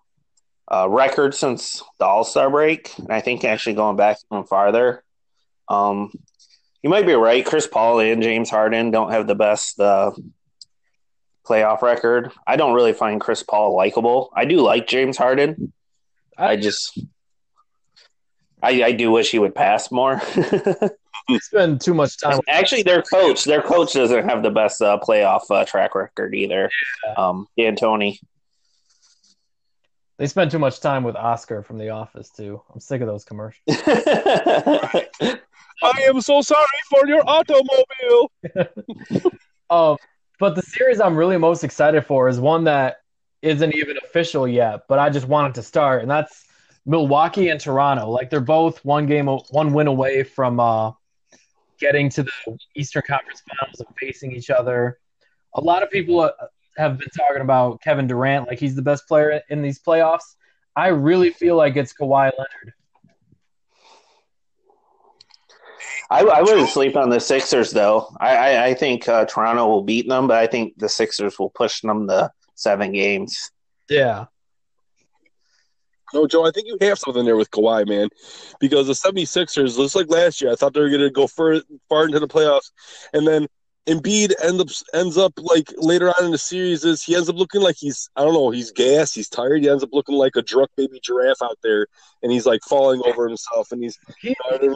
[0.72, 5.04] uh, record since the All Star break, and I think actually going back even farther.
[5.68, 6.12] Um,
[6.82, 7.46] you might be right.
[7.46, 10.12] Chris Paul and James Harden don't have the best uh,
[11.48, 12.32] playoff record.
[12.46, 14.32] I don't really find Chris Paul likable.
[14.36, 15.74] I do like James Harden.
[16.38, 17.00] I just
[18.62, 20.22] I, I do wish he would pass more.
[21.42, 22.40] spend too much time.
[22.48, 26.70] Actually, their coach, their coach doesn't have the best uh, playoff uh, track record either.
[27.06, 27.14] Yeah.
[27.14, 28.20] Um, D'Antoni.
[30.18, 32.62] They spend too much time with Oscar from The Office too.
[32.74, 33.64] I'm sick of those commercials.
[35.84, 38.32] I am so sorry for your automobile.
[39.70, 39.98] um,
[40.40, 42.98] but the series I'm really most excited for is one that
[43.42, 46.46] isn't even official yet, but I just want it to start, and that's
[46.86, 48.10] Milwaukee and Toronto.
[48.10, 50.92] Like they're both one game, one win away from uh,
[51.80, 52.32] getting to the
[52.76, 55.00] Eastern Conference Finals and facing each other.
[55.56, 56.32] A lot of people uh,
[56.78, 60.36] have been talking about Kevin Durant, like he's the best player in these playoffs.
[60.76, 62.74] I really feel like it's Kawhi Leonard.
[66.10, 68.16] I, I wouldn't sleep on the Sixers though.
[68.20, 71.50] I, I, I think uh, Toronto will beat them, but I think the Sixers will
[71.50, 73.52] push them to seven games.
[73.90, 74.26] Yeah.
[76.14, 78.10] No, Joe, I think you have something there with Kawhi, man.
[78.60, 81.62] Because the 76ers, just like last year, I thought they were going to go far,
[81.90, 82.72] far into the playoffs.
[83.12, 83.48] And then
[83.88, 84.70] Embiid ends up
[85.00, 88.10] ends up like later on in the series is he ends up looking like he's
[88.16, 91.00] I don't know he's gas he's tired he ends up looking like a drunk baby
[91.04, 91.86] giraffe out there
[92.24, 94.76] and he's like falling over himself and he's you know,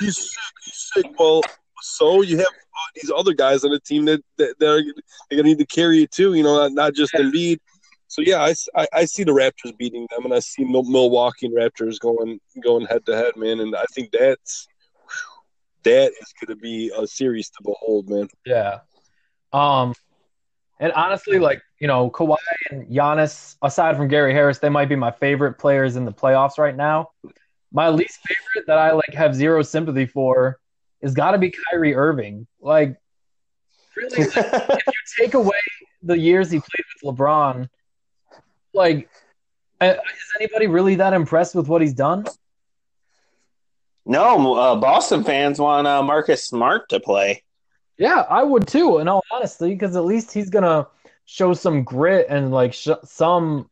[0.00, 1.42] he's sick he's sick well
[1.80, 5.44] so you have uh, these other guys on the team that, that they're, they're gonna
[5.44, 7.58] need to carry it too you know not, not just Embiid
[8.08, 11.54] so yeah, I, I, I, see the Raptors beating them, and I see Milwaukee and
[11.54, 13.60] Raptors going going head to head, man.
[13.60, 14.66] And I think that's
[15.84, 18.28] that is going to be a series to behold, man.
[18.44, 18.80] Yeah.
[19.52, 19.94] Um,
[20.80, 22.36] and honestly, like you know, Kawhi
[22.70, 26.58] and Giannis, aside from Gary Harris, they might be my favorite players in the playoffs
[26.58, 27.10] right now.
[27.72, 30.58] My least favorite that I like have zero sympathy for
[31.00, 32.46] is got to be Kyrie Irving.
[32.60, 32.96] Like,
[33.96, 34.92] really, like, if you
[35.24, 35.60] take away
[36.02, 37.68] the years he played with LeBron
[38.78, 39.08] like,
[39.80, 42.24] uh, is anybody really that impressed with what he's done?
[44.08, 47.44] No, uh, Boston fans want uh, Marcus Smart to play.
[47.98, 48.98] Yeah, I would too.
[48.98, 50.86] In all honesty, because at least he's gonna
[51.26, 53.68] show some grit and like sh- some,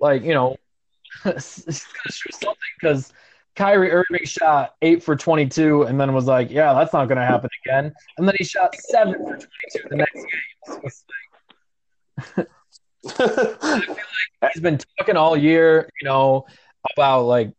[0.00, 0.56] like you know,
[1.24, 2.56] gonna show something.
[2.80, 3.12] Because
[3.54, 7.50] Kyrie Irving shot eight for twenty-two, and then was like, "Yeah, that's not gonna happen
[7.64, 10.30] again." And then he shot seven for twenty-two the next game.
[10.66, 10.80] So
[12.36, 12.48] like,
[13.18, 13.96] I feel
[14.42, 16.46] like he's been talking all year, you know,
[16.92, 17.52] about like,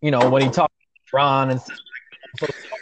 [0.00, 0.85] you know, when he talked to
[1.16, 2.80] Ron and said, like, I'm so sorry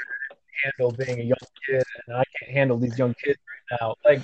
[0.65, 3.39] handle being a young kid, and I can't handle these young kids
[3.71, 3.95] right now.
[4.05, 4.23] Like,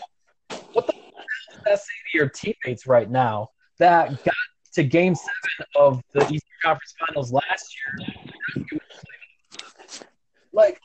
[0.73, 1.13] what the hell
[1.53, 3.49] does that say to your teammates right now
[3.79, 4.35] that got
[4.75, 8.67] to Game Seven of the Eastern Conference Finals last year?
[10.53, 10.81] Like,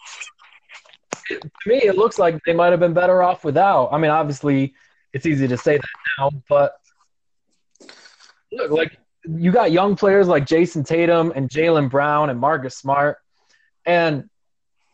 [1.30, 3.90] it, to me, it looks like they might have been better off without.
[3.92, 4.74] I mean, obviously
[5.14, 6.74] it's easy to say that now, but
[8.52, 8.98] look, like
[9.28, 13.18] you got young players like Jayson Tatum and Jaylen Brown and Marcus Smart,
[13.86, 14.30] and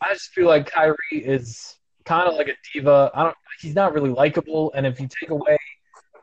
[0.02, 3.12] I just feel like Kyrie is kind of like a diva.
[3.14, 3.36] I don't.
[3.62, 5.58] He's not really likable, and if you take away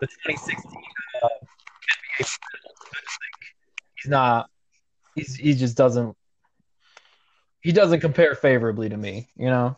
[0.00, 0.66] the 2016
[1.22, 2.36] uh, NBA, I think
[3.96, 4.50] he's not.
[5.14, 6.16] He's he just doesn't.
[7.60, 9.28] He doesn't compare favorably to me.
[9.36, 9.76] You know.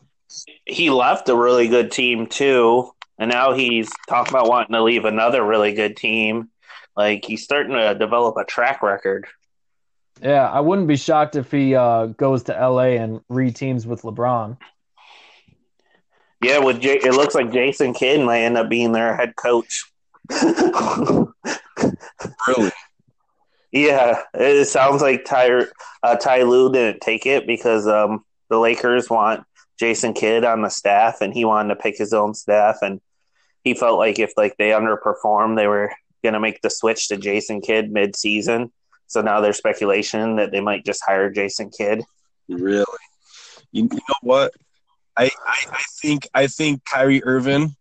[0.65, 5.05] He left a really good team too, and now he's talking about wanting to leave
[5.05, 6.51] another really good team.
[6.97, 9.27] Like he's starting to develop a track record.
[10.23, 14.59] Yeah, I wouldn't be shocked if he uh, goes to LA and re-teams with LeBron.
[16.43, 19.85] Yeah, with J- it looks like Jason Kidd might end up being their head coach.
[22.47, 22.71] Really?
[23.73, 25.67] Yeah, it sounds like Ty
[26.03, 29.45] uh, Ty Lue didn't take it because um, the Lakers want
[29.79, 33.01] Jason Kidd on the staff, and he wanted to pick his own staff, and
[33.63, 37.17] he felt like if like they underperformed, they were going to make the switch to
[37.17, 38.73] Jason Kidd mid-season.
[39.07, 42.05] So now there's speculation that they might just hire Jason Kidd.
[42.49, 42.85] Really?
[43.73, 44.53] You, you know what?
[45.17, 47.75] I, I I think I think Kyrie Irving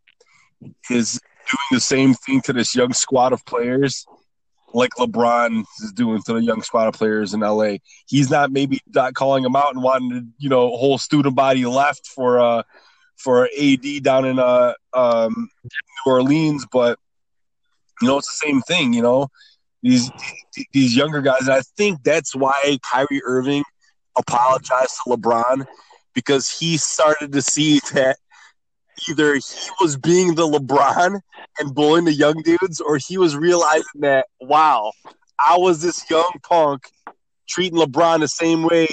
[0.89, 1.13] is
[1.49, 4.05] doing the same thing to this young squad of players
[4.73, 7.77] like LeBron is doing to the young squad of players in LA.
[8.07, 11.65] He's not maybe not calling them out and wanting to, you know, whole student body
[11.65, 12.63] left for uh
[13.17, 16.99] for AD down in uh um New Orleans, but
[18.01, 19.27] you know, it's the same thing, you know.
[19.81, 20.11] These
[20.73, 23.63] these younger guys, and I think that's why Kyrie Irving
[24.17, 25.65] apologized to LeBron
[26.13, 28.17] because he started to see that
[29.09, 31.21] either he was being the LeBron
[31.59, 34.91] and bullying the young dudes, or he was realizing that wow,
[35.39, 36.83] I was this young punk
[37.47, 38.87] treating LeBron the same way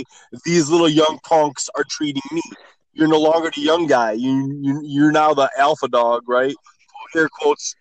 [0.45, 2.43] these little young punks are treating me.
[2.93, 4.13] You're no longer the young guy.
[4.13, 6.55] You, you you're now the alpha dog, right?
[7.15, 7.75] Air quotes,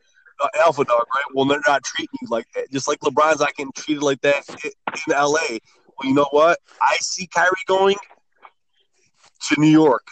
[0.59, 1.23] alpha dog, right?
[1.33, 2.71] Well, they're not treating you like that.
[2.71, 5.59] Just like LeBron's not getting treated like that in LA.
[5.97, 6.59] Well, you know what?
[6.81, 7.95] I see Kyrie going
[9.47, 10.07] to New York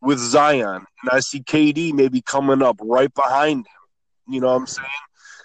[0.00, 4.34] with Zion, and I see KD maybe coming up right behind him.
[4.34, 4.88] You know what I'm saying?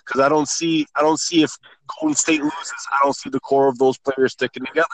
[0.06, 1.52] Because I don't see, I don't see if
[2.00, 4.88] Golden State loses, I don't see the core of those players sticking together.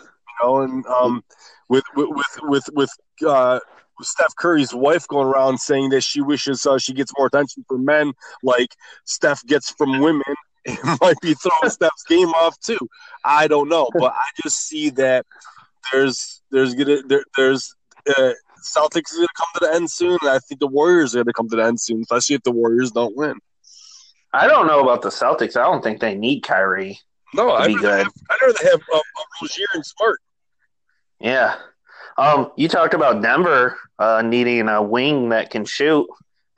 [0.00, 0.08] You
[0.42, 1.22] know, and um,
[1.68, 2.90] with with with with with
[3.26, 3.60] uh,
[4.02, 7.84] Steph Curry's wife going around saying that she wishes uh, she gets more attention from
[7.84, 8.74] men, like
[9.04, 10.22] Steph gets from women.
[10.66, 12.78] It might be throwing Steph's game off too.
[13.24, 15.24] I don't know, but I just see that
[15.90, 17.74] there's there's gonna there, there's
[18.06, 18.32] uh,
[18.62, 21.32] Celtics is gonna come to the end soon, and I think the Warriors are gonna
[21.32, 23.38] come to the end soon, especially if the Warriors don't win.
[24.34, 25.56] I don't know about the Celtics.
[25.56, 27.00] I don't think they need Kyrie.
[27.32, 27.98] No, I'd rather good.
[27.98, 29.00] have, I'd rather have uh,
[29.40, 30.20] Rozier and Smart.
[31.20, 31.56] Yeah.
[32.18, 36.06] Um, you talked about Denver uh, needing a wing that can shoot.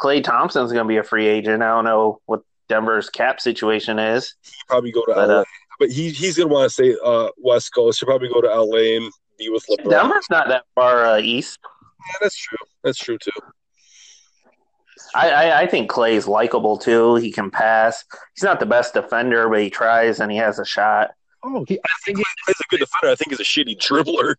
[0.00, 1.62] Klay Thompson's going to be a free agent.
[1.62, 4.34] I don't know what Denver's cap situation is.
[4.42, 5.44] He'd probably go to But, LA, uh,
[5.78, 8.00] but he he's gonna want to stay uh, West Coast.
[8.00, 9.90] He'll probably go to LA and be with LeBron.
[9.90, 11.59] Denver's not that far uh, east.
[11.62, 12.59] Yeah, that's true.
[12.82, 13.30] That's true too.
[15.14, 17.16] I, I, I think Klay's likable too.
[17.16, 18.05] He can pass.
[18.34, 21.11] He's not the best defender, but he tries and he has a shot.
[21.44, 23.12] Oh, He, I think he, he's a good defender.
[23.12, 24.36] I think he's a shitty dribbler.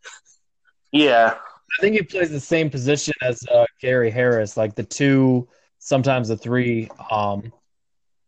[0.93, 1.35] Yeah.
[1.35, 5.47] I think he plays the same position as uh, Gary Harris, like the two,
[5.79, 6.89] sometimes the three.
[7.11, 7.51] Um,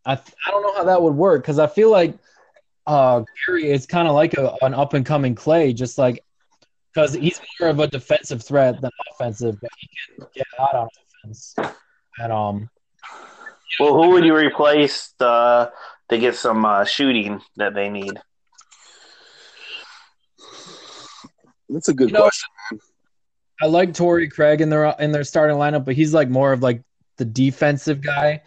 [0.04, 2.18] I I don't know how that would work because I feel like
[2.86, 6.24] uh, Gary is kind of like a, an up and coming Klay, just like
[6.92, 10.88] because he's more of a defensive threat than offensive, but he can get hot on
[11.22, 11.54] offense.
[12.18, 12.70] And um,
[13.78, 15.68] Well, who would you replace uh,
[16.08, 18.18] to get some uh, shooting that they need?
[21.68, 22.48] That's a good You know, question.
[23.60, 26.62] I like Torrey Craig in their in their starting lineup, but he's like more of
[26.62, 26.82] like
[27.16, 28.42] the defensive guy.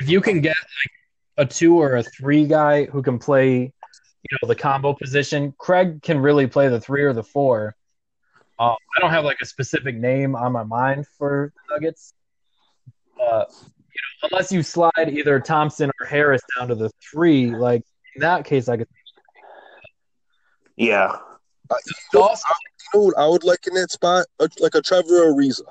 [0.00, 4.38] If you can get like a two or a three guy who can play, you
[4.42, 7.74] know, the combo position, Craig can really play the three or the four.
[8.58, 12.14] Uh, I don't have like a specific name on my mind for the Nuggets.
[13.18, 17.82] Uh, you know, unless you slide either Thompson or Harris down to the three, like
[18.14, 18.88] in that case, I could.
[20.76, 21.16] Yeah.
[21.70, 24.26] Uh, you, know, I, you know what I would like in that spot?
[24.40, 25.62] A, like a Trevor Ariza.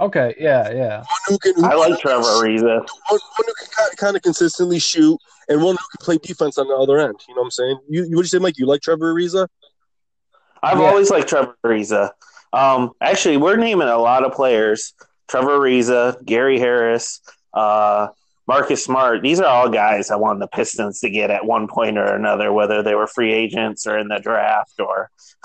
[0.00, 0.96] Okay, yeah, yeah.
[0.98, 2.78] One who can, who I like Trevor Ariza.
[2.78, 5.18] One, one who can kind of, kind of consistently shoot,
[5.48, 7.14] and one who can play defense on the other end.
[7.28, 7.78] You know what I'm saying?
[7.88, 8.58] You, you what you say, Mike?
[8.58, 9.46] You like Trevor Ariza?
[10.62, 10.88] I've Yeah.
[10.88, 12.10] always liked Trevor Ariza.
[12.52, 14.94] Um, actually, we're naming a lot of players:
[15.28, 17.20] Trevor Ariza, Gary Harris,
[17.52, 18.08] uh,
[18.46, 19.22] Marcus Smart.
[19.22, 22.52] These are all guys I wanted the Pistons to get at one point or another,
[22.52, 24.78] whether they were free agents or in the draft.
[24.78, 25.10] Or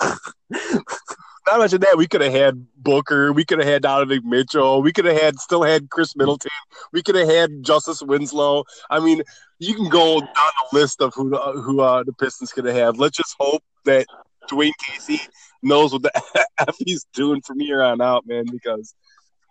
[1.46, 4.92] Not mention that we could have had Booker, we could have had Donovan Mitchell, we
[4.92, 6.50] could have had still had Khris Middleton,
[6.92, 8.64] we could have had Justice Winslow.
[8.90, 9.22] I mean,
[9.58, 10.28] you can go down
[10.70, 12.98] the list of who who uh, the Pistons could have had.
[12.98, 14.06] Let's just hope that
[14.50, 15.20] Dwane Casey
[15.62, 16.12] knows what the
[16.58, 18.44] f he's doing from here on out, man.
[18.50, 18.94] Because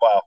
[0.02, 0.22] Wow.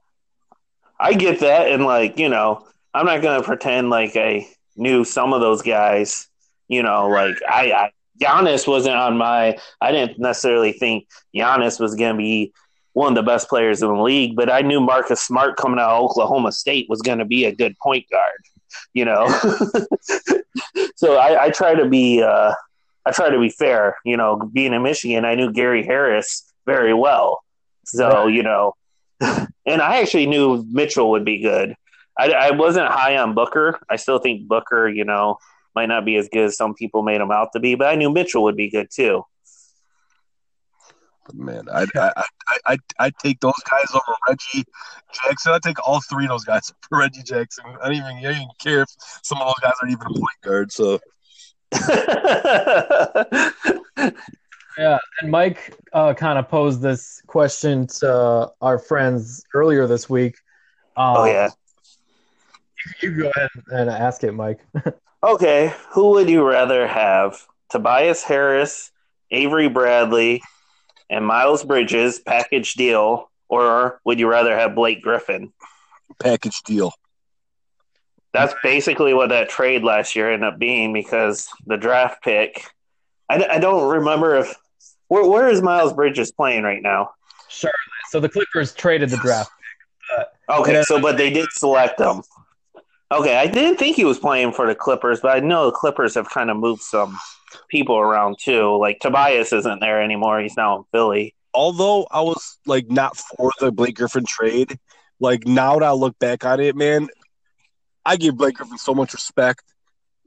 [1.01, 5.33] I get that, and like you know, I'm not gonna pretend like I knew some
[5.33, 6.29] of those guys.
[6.69, 7.91] You know, like I, I
[8.21, 9.59] Giannis wasn't on my.
[9.81, 12.53] I didn't necessarily think Giannis was gonna be
[12.93, 15.97] one of the best players in the league, but I knew Marcus Smart coming out
[15.97, 18.31] of Oklahoma State was going to be a good point guard.
[18.95, 19.27] You know,
[20.97, 22.23] so I, I try to be.
[22.23, 22.55] Uh,
[23.05, 23.97] I try to be fair.
[24.05, 27.43] You know, being in Michigan, I knew Gary Harris very well.
[27.85, 28.75] So you know,
[29.21, 31.75] and I actually knew Mitchell would be good.
[32.23, 33.81] I, I wasn't high on Booker.
[33.91, 35.39] I still think Booker, you know,
[35.75, 37.95] might not be as good as some people made him out to be, but I
[37.95, 39.25] knew Mitchell would be good too.
[41.27, 42.25] But man, I I
[42.67, 44.65] I I take those guys over Reggie
[45.13, 45.53] Jackson.
[45.53, 47.65] I'd take all three of those guys over Reggie Jackson.
[47.83, 48.89] I don't even, I don't even care if
[49.23, 50.73] some of those guys aren't even a point guard.
[50.73, 50.99] So
[54.79, 60.37] Yeah, and Mike uh, kind of posed this question to our friends earlier this week.
[60.97, 61.51] Um, oh yeah.
[63.01, 64.61] You go ahead and ask it, Mike.
[65.25, 67.47] Okay, who would you rather have?
[67.71, 68.91] Tobias Harris,
[69.31, 70.43] Avery Bradley,
[71.09, 75.53] and Miles Bridges package deal, or would you rather have Blake Griffin?
[76.19, 76.93] package deal.
[78.33, 82.67] That's basically what that trade last year ended up being because the draft pick.
[83.29, 84.55] I, I don't remember if
[85.09, 87.11] where where is Miles Bridges playing right now.
[87.49, 87.77] Charlotte.
[88.11, 89.51] So the Clippers traded the draft.
[90.17, 90.27] pick.
[90.49, 92.23] Okay, so but they did select him.
[93.13, 96.15] Okay, I didn't think he was playing for the Clippers, but I know the Clippers
[96.15, 97.19] have kind of moved some
[97.69, 98.75] people around too.
[98.79, 101.35] Like Tobias isn't there anymore; he's now in Philly.
[101.53, 104.79] Although I was like not for the Blake Griffin trade,
[105.21, 107.09] like now that I look back on it, man,
[108.07, 109.63] I give Blake Griffin so much respect.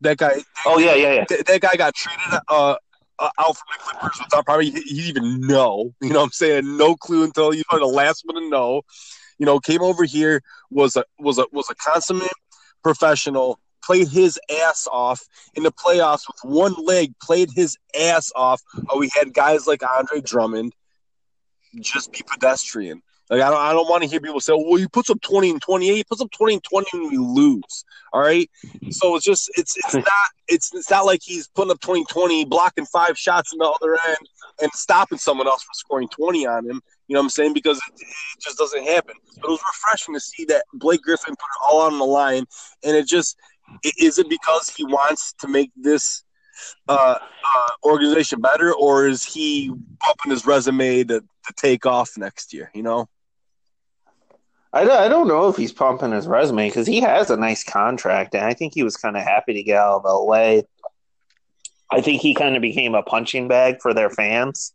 [0.01, 1.25] That guy, Oh yeah, yeah, yeah.
[1.27, 2.75] that, that guy got traded uh,
[3.17, 5.91] uh, out from the Clippers without probably he even know.
[6.01, 6.77] You know what I'm saying?
[6.77, 8.83] No clue until you know the last one to know.
[9.39, 12.29] You know, came over here was a was a was a consummate
[12.85, 13.59] professional.
[13.83, 17.13] Played his ass off in the playoffs with one leg.
[17.21, 18.61] Played his ass off.
[18.89, 20.73] Oh, we had guys like Andre Drummond
[21.81, 23.01] just be pedestrian.
[23.29, 25.49] Like I don't, I don't want to hear people say, "Well, he puts up twenty
[25.49, 25.95] and twenty-eight.
[25.95, 27.83] He puts up twenty and twenty and we lose."
[28.13, 28.49] All right,
[28.91, 32.45] so it's just it's it's not it's it's not like he's putting up 20 20,
[32.45, 34.29] blocking five shots in the other end
[34.61, 36.81] and stopping someone else from scoring 20 on him.
[37.07, 37.53] You know what I'm saying?
[37.53, 39.15] Because it, it just doesn't happen.
[39.41, 42.45] But it was refreshing to see that Blake Griffin put it all on the line.
[42.83, 43.37] And it just
[43.85, 46.23] i- is it because he wants to make this
[46.87, 52.53] uh, uh, organization better, or is he bumping his resume to, to take off next
[52.53, 52.71] year?
[52.73, 53.09] You know?
[54.73, 57.63] I, don't- I don't know if he's pumping his resume because he has a nice
[57.63, 60.61] contract, and I think he was kind of happy to get out of LA.
[61.91, 64.73] I think he kind of became a punching bag for their fans.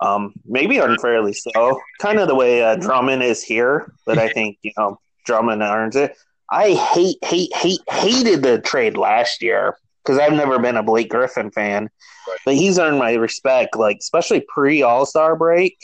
[0.00, 4.58] Um, maybe unfairly so, kind of the way uh, Drummond is here, but I think
[4.62, 6.16] you know Drummond earns it.
[6.50, 11.10] I hate, hate, hate, hated the trade last year because I've never been a Blake
[11.10, 11.90] Griffin fan,
[12.28, 12.38] Right.
[12.44, 15.76] but he's earned my respect, like especially pre All Star break.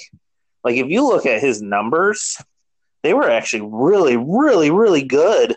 [0.63, 2.37] Like if you look at his numbers,
[3.03, 5.57] they were actually really, really, really good.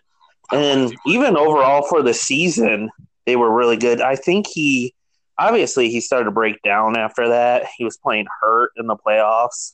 [0.51, 2.89] And even overall for the season,
[3.27, 4.01] they were really good.
[4.01, 4.94] I think he
[5.37, 7.67] obviously he started to break down after that.
[7.77, 9.73] He was playing hurt in the playoffs.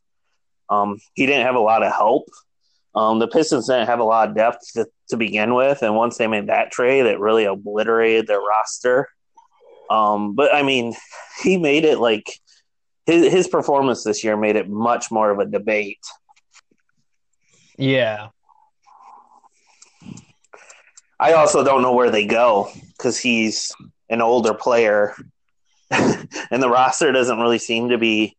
[0.70, 2.28] Um, he didn't have a lot of help.
[2.94, 6.18] Um, the Pistons didn't have a lot of depth to, to begin with, and once
[6.18, 9.08] they made that trade, it really obliterated their roster.
[9.90, 10.94] Um, but I mean,
[11.44, 12.26] he made it like
[13.06, 16.00] his his performance this year made it much more of a debate.
[17.78, 18.30] Yeah.
[21.20, 23.72] I also don't know where they go because he's
[24.10, 25.16] an older player,
[26.52, 28.38] and the roster doesn't really seem to be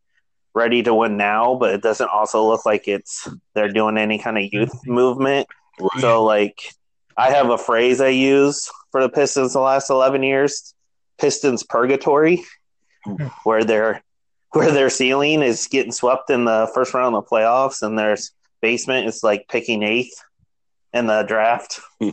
[0.53, 1.55] ready to win now.
[1.55, 4.91] But it doesn't also look like it's they're doing any kind of youth mm-hmm.
[4.91, 5.47] movement.
[5.99, 6.61] So, like,
[7.17, 10.73] I have a phrase I use for the Pistons the last eleven years:
[11.17, 12.43] Pistons purgatory,
[13.07, 13.27] mm-hmm.
[13.43, 14.03] where their
[14.51, 18.15] where their ceiling is getting swept in the first round of the playoffs, and their
[18.61, 20.13] basement is like picking eighth
[20.93, 21.79] in the draft.
[21.99, 22.09] Hmm.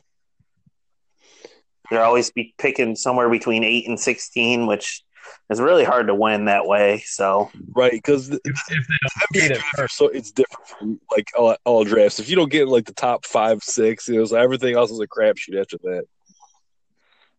[1.90, 5.02] They're always be picking somewhere between eight and sixteen, which
[5.48, 7.02] is really hard to win that way.
[7.06, 10.66] So Right, because If, if they don't NBA trade it drafts are so it's different
[10.68, 12.18] from like all, all drafts.
[12.20, 15.00] If you don't get like the top five, six, you know, so everything else is
[15.00, 16.04] a crapshoot after that.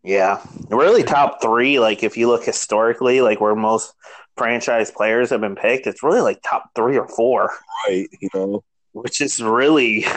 [0.03, 1.79] yeah, really top three.
[1.79, 3.93] Like if you look historically, like where most
[4.37, 7.51] franchise players have been picked, it's really like top three or four,
[7.87, 8.63] Right, you know,
[8.93, 10.05] which is really.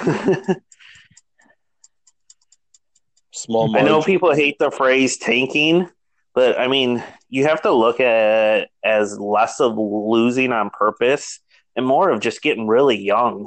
[3.32, 3.76] small.
[3.76, 5.88] I know people hate the phrase tanking,
[6.34, 11.40] but I mean, you have to look at it as less of losing on purpose
[11.76, 13.46] and more of just getting really young.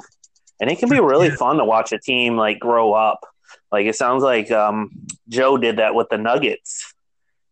[0.60, 3.20] and it can be really fun to watch a team like grow up.
[3.70, 4.90] Like it sounds like um,
[5.28, 6.94] Joe did that with the Nuggets.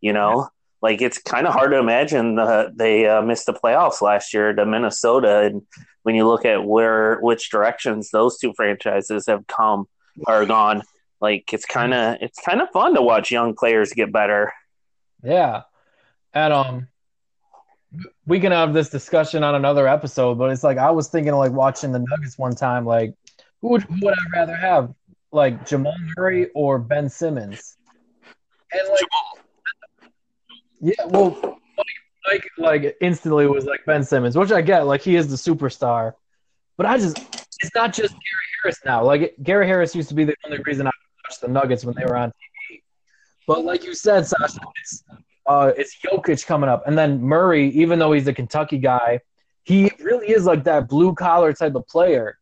[0.00, 0.48] You know,
[0.82, 4.52] like it's kind of hard to imagine the, they uh, missed the playoffs last year
[4.52, 5.62] to Minnesota, and
[6.02, 9.86] when you look at where which directions those two franchises have come
[10.26, 10.82] or gone,
[11.20, 14.52] like it's kind of it's kind of fun to watch young players get better.
[15.22, 15.62] Yeah,
[16.32, 16.88] and um,
[18.26, 21.38] we can have this discussion on another episode, but it's like I was thinking of
[21.38, 22.84] like watching the Nuggets one time.
[22.84, 23.14] Like,
[23.60, 24.94] who would, who would I rather have,
[25.32, 27.76] like Jamal Murray or Ben Simmons?
[28.72, 30.10] And like,
[30.80, 31.58] yeah, well,
[32.28, 34.86] like, like instantly was like Ben Simmons, which I get.
[34.86, 36.12] Like, he is the superstar,
[36.76, 37.18] but I just
[37.62, 39.04] it's not just Gary Harris now.
[39.04, 40.90] Like, Gary Harris used to be the only reason I
[41.24, 42.32] watched the Nuggets when they were on TV.
[43.46, 45.04] But like you said, Sasha, it's
[45.46, 47.68] uh, it's Jokic coming up, and then Murray.
[47.70, 49.20] Even though he's a Kentucky guy,
[49.62, 52.38] he really is like that blue collar type of player.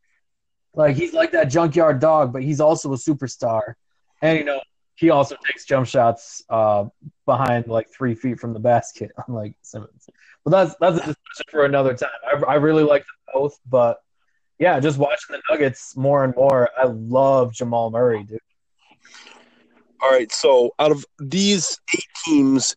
[0.75, 3.75] Like he's like that junkyard dog, but he's also a superstar.
[4.23, 4.61] And you know,
[4.95, 6.87] he also takes jump shots uh,
[7.27, 10.09] behind like three feet from the basket, unlike Simmons.
[10.45, 12.11] But that's that's a discussion for another time.
[12.27, 14.01] I, I really like them both, but
[14.59, 18.39] yeah, just watching the Nuggets more and more, I love Jamal Murray, dude.
[20.05, 22.75] All right, so out of these eight teams,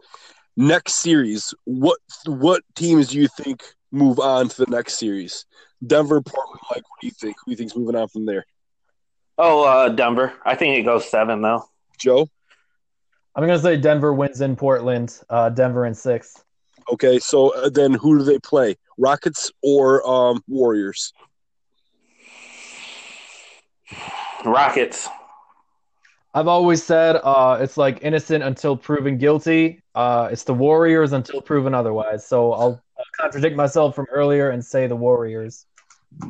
[0.55, 5.45] next series, what what teams do you think move on to the next series?
[5.86, 6.89] Denver, Portland, Mike.
[6.89, 7.36] What do you think?
[7.39, 8.45] Who do you think's moving on from there?
[9.38, 10.36] Oh, uh, Denver.
[10.45, 11.65] I think it goes seven though.
[11.99, 12.30] Joe.
[13.36, 15.19] I'm gonna say Denver wins in Portland.
[15.30, 16.45] Uh, Denver in six.
[16.93, 18.78] Okay, so uh, then who do they play?
[18.97, 21.11] Rockets or um, Warriors?
[24.45, 25.09] Rockets.
[26.34, 29.82] I've always said uh, it's like innocent until proven guilty.
[29.95, 32.28] Uh, it's the Warriors until proven otherwise.
[32.28, 35.65] So I'll, I'll, contradict myself from earlier and say the Warriors.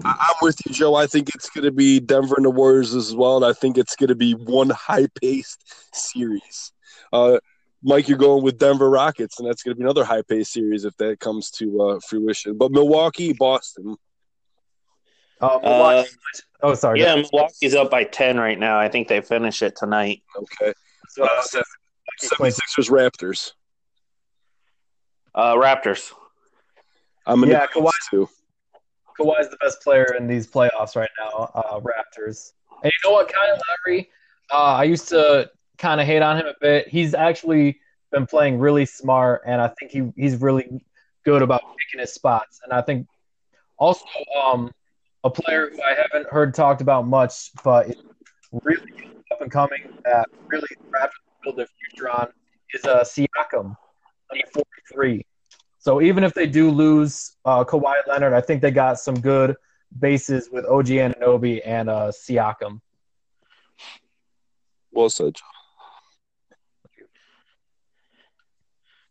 [0.04, 0.96] I'm with you, Joe.
[0.96, 3.78] I think it's going to be Denver and the Warriors as well, and I think
[3.78, 6.72] it's going to be one high-paced series.
[7.12, 7.40] Uh,
[7.84, 10.96] Mike, you're going with Denver Rockets, and that's going to be another high-paced series if
[10.98, 12.58] that comes to uh, fruition.
[12.58, 13.96] But Milwaukee, Boston.
[15.40, 16.10] Uh, Milwaukee.
[16.62, 17.02] Oh, sorry.
[17.02, 18.80] Yeah, Milwaukee's up by 10 right now.
[18.80, 20.22] I think they finish it tonight.
[20.36, 20.74] Okay.
[21.10, 21.44] So, uh,
[22.22, 23.52] 76ers, Raptors.
[25.36, 26.12] Uh, Raptors.
[27.26, 28.30] I'm in yeah, the Kawhi, too.
[29.20, 32.54] Kawhi's the best player in these playoffs right now, uh, Raptors.
[32.84, 34.10] And you know what, Kyle Lowry,
[34.52, 36.88] uh, I used to kind of hate on him a bit.
[36.88, 37.80] He's actually
[38.12, 40.84] been playing really smart, and I think he, he's really
[41.26, 42.62] good about picking his spots.
[42.64, 43.08] And I think
[43.78, 44.06] also
[44.44, 44.72] um,
[45.24, 47.96] a player who I haven't heard talked about much, but is
[48.52, 51.10] really up and coming that really Raptors
[51.44, 52.30] build their future on
[52.74, 53.76] is uh, Siakam,
[54.30, 55.26] 43.
[55.80, 59.56] So even if they do lose uh, Kawhi Leonard, I think they got some good
[59.98, 62.82] bases with OG Anunoby and uh, Siakam.
[64.92, 65.36] Well said.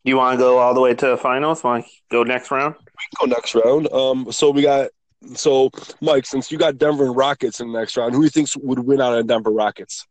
[0.04, 1.64] Do you want to go all the way to the finals?
[1.64, 2.76] Want to go next round?
[2.78, 2.84] We
[3.18, 3.92] can go next round.
[3.92, 4.90] Um, so we got
[5.34, 8.30] so Mike, since you got Denver and Rockets in the next round, who do you
[8.30, 10.06] think would win out of Denver Rockets?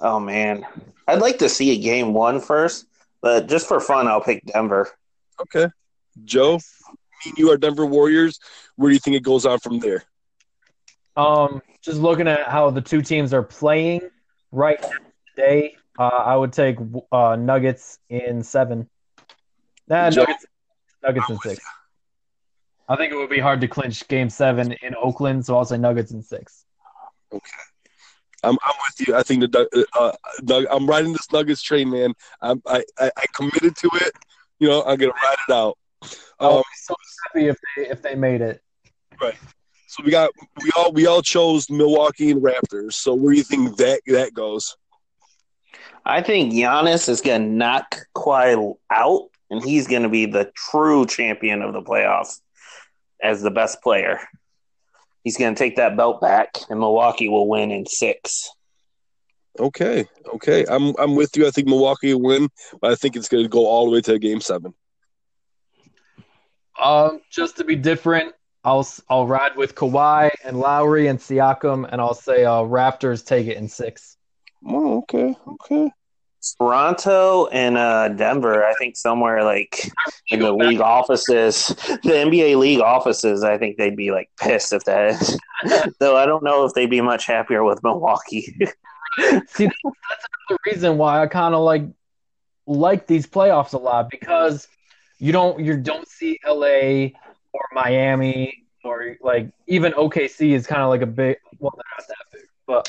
[0.00, 0.66] Oh man,
[1.06, 2.86] I'd like to see a game one first,
[3.20, 4.88] but just for fun, I'll pick Denver.
[5.40, 5.68] Okay,
[6.24, 6.60] Joe,
[7.36, 8.38] you are Denver Warriors.
[8.76, 10.04] Where do you think it goes on from there?
[11.16, 14.02] Um, just looking at how the two teams are playing
[14.52, 14.90] right now
[15.34, 16.78] today, uh, I would take
[17.10, 18.88] uh, Nuggets in seven.
[19.88, 20.22] Nah, Joe?
[20.22, 20.46] Nuggets,
[21.02, 21.64] Nuggets in six.
[22.88, 25.76] I think it would be hard to clinch Game Seven in Oakland, so I'll say
[25.76, 26.64] Nuggets in six.
[27.32, 27.44] Okay.
[28.44, 29.14] I'm, I'm with you.
[29.14, 30.12] I think the uh,
[30.48, 32.14] uh, I'm riding this Nuggets train, man.
[32.40, 34.12] I'm, I, I I committed to it.
[34.58, 35.76] You know, I'm gonna ride it out.
[36.40, 36.94] Um, be so
[37.26, 38.62] happy if they if they made it.
[39.20, 39.34] right.
[39.88, 40.30] So we got
[40.62, 42.94] we all we all chose Milwaukee and Raptors.
[42.94, 44.76] So where do you think that that goes?
[46.04, 50.50] I think Giannis is going to knock Kawhi out, and he's going to be the
[50.54, 52.40] true champion of the playoffs
[53.22, 54.20] as the best player.
[55.24, 58.50] He's going to take that belt back, and Milwaukee will win in six.
[59.58, 60.64] Okay, okay.
[60.68, 61.46] I'm I'm with you.
[61.46, 62.48] I think Milwaukee will win,
[62.80, 64.72] but I think it's going to go all the way to Game Seven.
[66.80, 72.00] Um, just to be different, I'll I'll ride with Kawhi and Lowry and Siakam, and
[72.00, 74.16] I'll say uh, Raptors take it in six.
[74.66, 75.90] Oh, okay, okay.
[76.54, 79.90] Toronto and uh, Denver, I think somewhere like
[80.28, 81.66] in the league offices,
[82.02, 85.38] the NBA league offices, I think they'd be like pissed if that.
[86.00, 88.54] Though I don't know if they'd be much happier with Milwaukee.
[89.18, 91.82] See, that's another reason why I kind of like
[92.66, 94.68] like these playoffs a lot because
[95.18, 97.08] you don't you don't see LA
[97.52, 101.38] or Miami or like even OKC is kind of like a big.
[101.58, 102.88] Well, not that big, but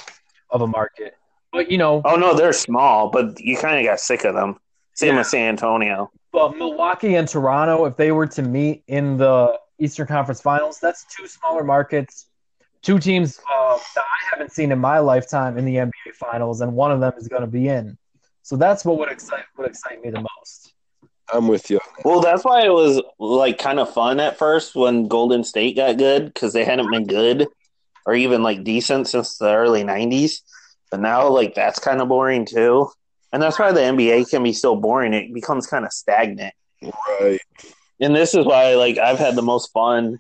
[0.52, 1.16] of a market.
[1.52, 4.58] But you know, Oh no, they're small, but you kind of got sick of them.
[4.94, 5.20] Same Yeah.
[5.20, 6.12] with San Antonio.
[6.32, 11.06] but Milwaukee and Toronto, if they were to meet in the Eastern Conference Finals, that's
[11.06, 12.28] two smaller markets,
[12.84, 16.74] two teams uh, that I haven't seen in my lifetime in the NBA Finals, and
[16.76, 17.98] one of them is going to be in.
[18.44, 20.74] So that's what would excite would excite me the most.
[21.34, 21.80] I'm with you.
[22.04, 25.98] Well, that's why it was like kind of fun at first when Golden State got
[25.98, 27.48] good because they hadn't been good
[28.06, 30.42] or even like decent since the early '90s.
[30.92, 32.90] But now, like that's kind of boring too,
[33.32, 35.14] and that's why the NBA can be so boring.
[35.14, 36.54] It becomes kind of stagnant.
[36.82, 37.40] Right.
[38.00, 40.18] and this is why like I've had the most fun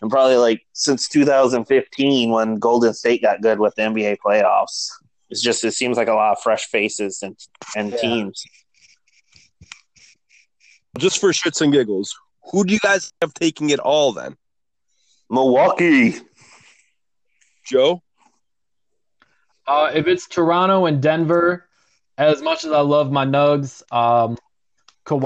[0.00, 4.88] and probably like since 2015 when Golden State got good with the NBA playoffs.
[5.30, 7.36] It's just it seems like a lot of fresh faces and
[7.76, 7.98] and Yeah.
[8.00, 8.44] teams.
[10.98, 12.14] Just for shits and giggles,
[12.50, 14.36] who do you guys have taking it all then?
[15.30, 16.16] Milwaukee.
[17.64, 18.02] Joe?
[19.66, 21.68] Uh, if it's Toronto and Denver,
[22.18, 24.36] as much as I love my Nugs, um,
[25.06, 25.22] Kawhi,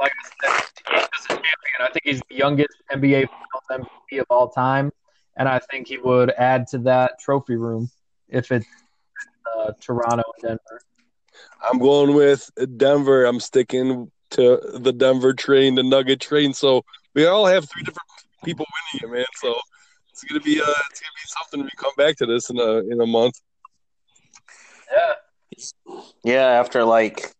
[0.00, 0.62] like I said,
[0.92, 1.50] he's a champion.
[1.80, 4.92] I think he's the youngest NBA Finals MVP of all time,
[5.36, 7.90] and I think he would add to that trophy room
[8.28, 8.66] if it's
[9.56, 10.80] uh, Toronto and Denver.
[11.62, 13.24] I'm going with Denver.
[13.24, 16.52] I'm sticking to the Denver train, the Nugget train.
[16.52, 16.82] So
[17.14, 18.08] we all have three different
[18.44, 19.26] people winning it, man.
[19.36, 19.54] So
[20.10, 22.58] it's gonna be uh, it's gonna be something when we come back to this in
[22.58, 23.40] a in a month.
[24.92, 25.14] Yeah,
[26.24, 27.32] Yeah, after like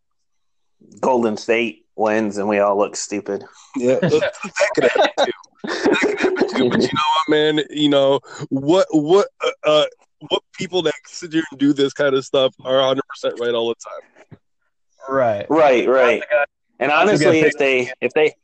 [1.01, 3.45] Golden State wins and we all look stupid.
[3.77, 4.33] Yeah, that
[4.75, 5.33] could happen too.
[5.65, 6.71] That could happen too.
[6.71, 7.61] But you know what, man?
[7.71, 8.87] You know what?
[8.91, 9.29] What?
[9.45, 9.85] Uh, uh,
[10.31, 13.55] what people that sit here and do this kind of stuff are 100 percent right
[13.55, 14.39] all the time.
[15.09, 15.47] right.
[15.51, 16.23] Right, right.
[16.79, 18.35] And honestly, if they if they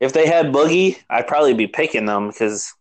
[0.00, 2.72] if they had Boogie, I'd probably be picking them because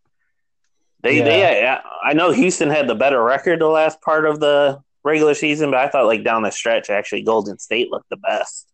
[1.02, 5.34] they they I know Houston had the better record the last part of the regular
[5.34, 8.68] season, but I thought like down the stretch, actually Golden State looked the best.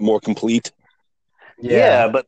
[0.00, 0.72] More complete.
[1.58, 2.26] Yeah, but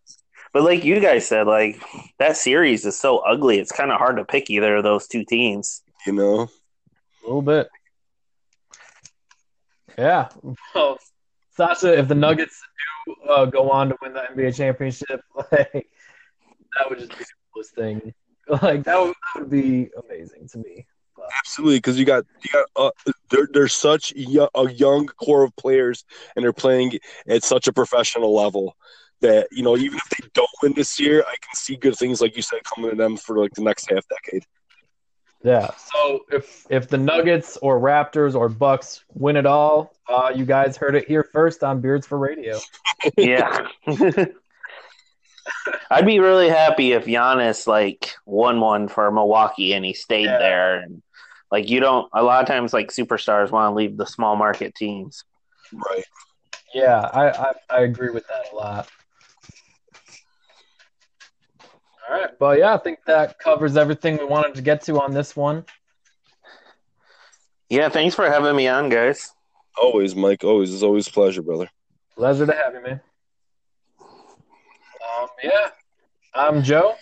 [0.52, 1.80] but like you guys said, like
[2.18, 3.58] that series is so ugly.
[3.58, 5.82] It's kind of hard to pick either of those two teams.
[6.06, 6.42] You know.
[6.42, 7.68] A little bit.
[9.98, 10.28] Yeah.
[10.74, 10.98] Well,
[11.56, 12.62] Sasha, if the Nuggets
[13.06, 15.88] do uh, go on to win the NBA championship, like
[16.78, 18.14] that would just be the coolest thing.
[18.48, 20.86] Like that would, that would be amazing to me.
[21.38, 22.90] Absolutely, because you got you got uh,
[23.30, 26.04] they're they're such yo- a young core of players,
[26.34, 26.98] and they're playing
[27.28, 28.76] at such a professional level
[29.20, 32.20] that you know even if they don't win this year, I can see good things
[32.20, 34.44] like you said coming to them for like the next half decade.
[35.42, 35.70] Yeah.
[35.76, 40.76] So if if the Nuggets or Raptors or Bucks win it all, uh, you guys
[40.76, 42.58] heard it here first on Beards for Radio.
[43.16, 43.68] Yeah.
[45.90, 50.38] I'd be really happy if Giannis like won one for Milwaukee and he stayed Yeah.
[50.38, 50.76] there.
[50.80, 51.02] And
[51.50, 54.74] like you don't a lot of times like superstars want to leave the small market
[54.74, 55.24] teams.
[55.72, 56.04] Right.
[56.74, 58.88] Yeah, I, I I agree with that a lot.
[62.08, 65.12] All right, but yeah, I think that covers everything we wanted to get to on
[65.12, 65.64] this one.
[67.68, 69.32] Yeah, thanks for having me on, guys.
[69.76, 70.44] Always, Mike.
[70.44, 70.72] Always.
[70.72, 71.68] It's always a pleasure, brother.
[72.14, 73.00] Pleasure to have you, man.
[74.00, 75.70] Um, yeah,
[76.34, 76.94] I'm Joe,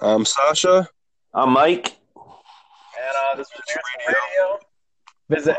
[0.00, 0.88] I'm Sasha.
[1.34, 1.96] I'm Mike.
[3.02, 4.58] And uh, this was for Radio.
[5.28, 5.56] Visit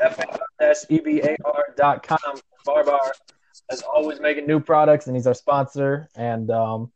[0.60, 2.42] fa-ebar.com.
[2.66, 3.14] Barbar,
[3.70, 6.10] as always, making new products, and he's our sponsor.
[6.16, 6.92] And um,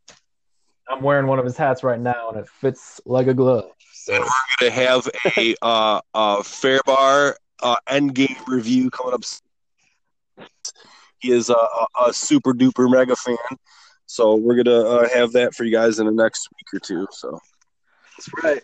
[0.89, 3.71] I'm wearing one of his hats right now, and it fits like a glove.
[3.93, 9.23] So And we're gonna have a uh, uh, Fair Bar uh, Endgame review coming up.
[11.19, 13.37] He is a, a, a super duper mega fan,
[14.05, 17.07] so we're gonna uh, have that for you guys in the next week or two.
[17.11, 17.39] So.
[18.15, 18.63] that's right.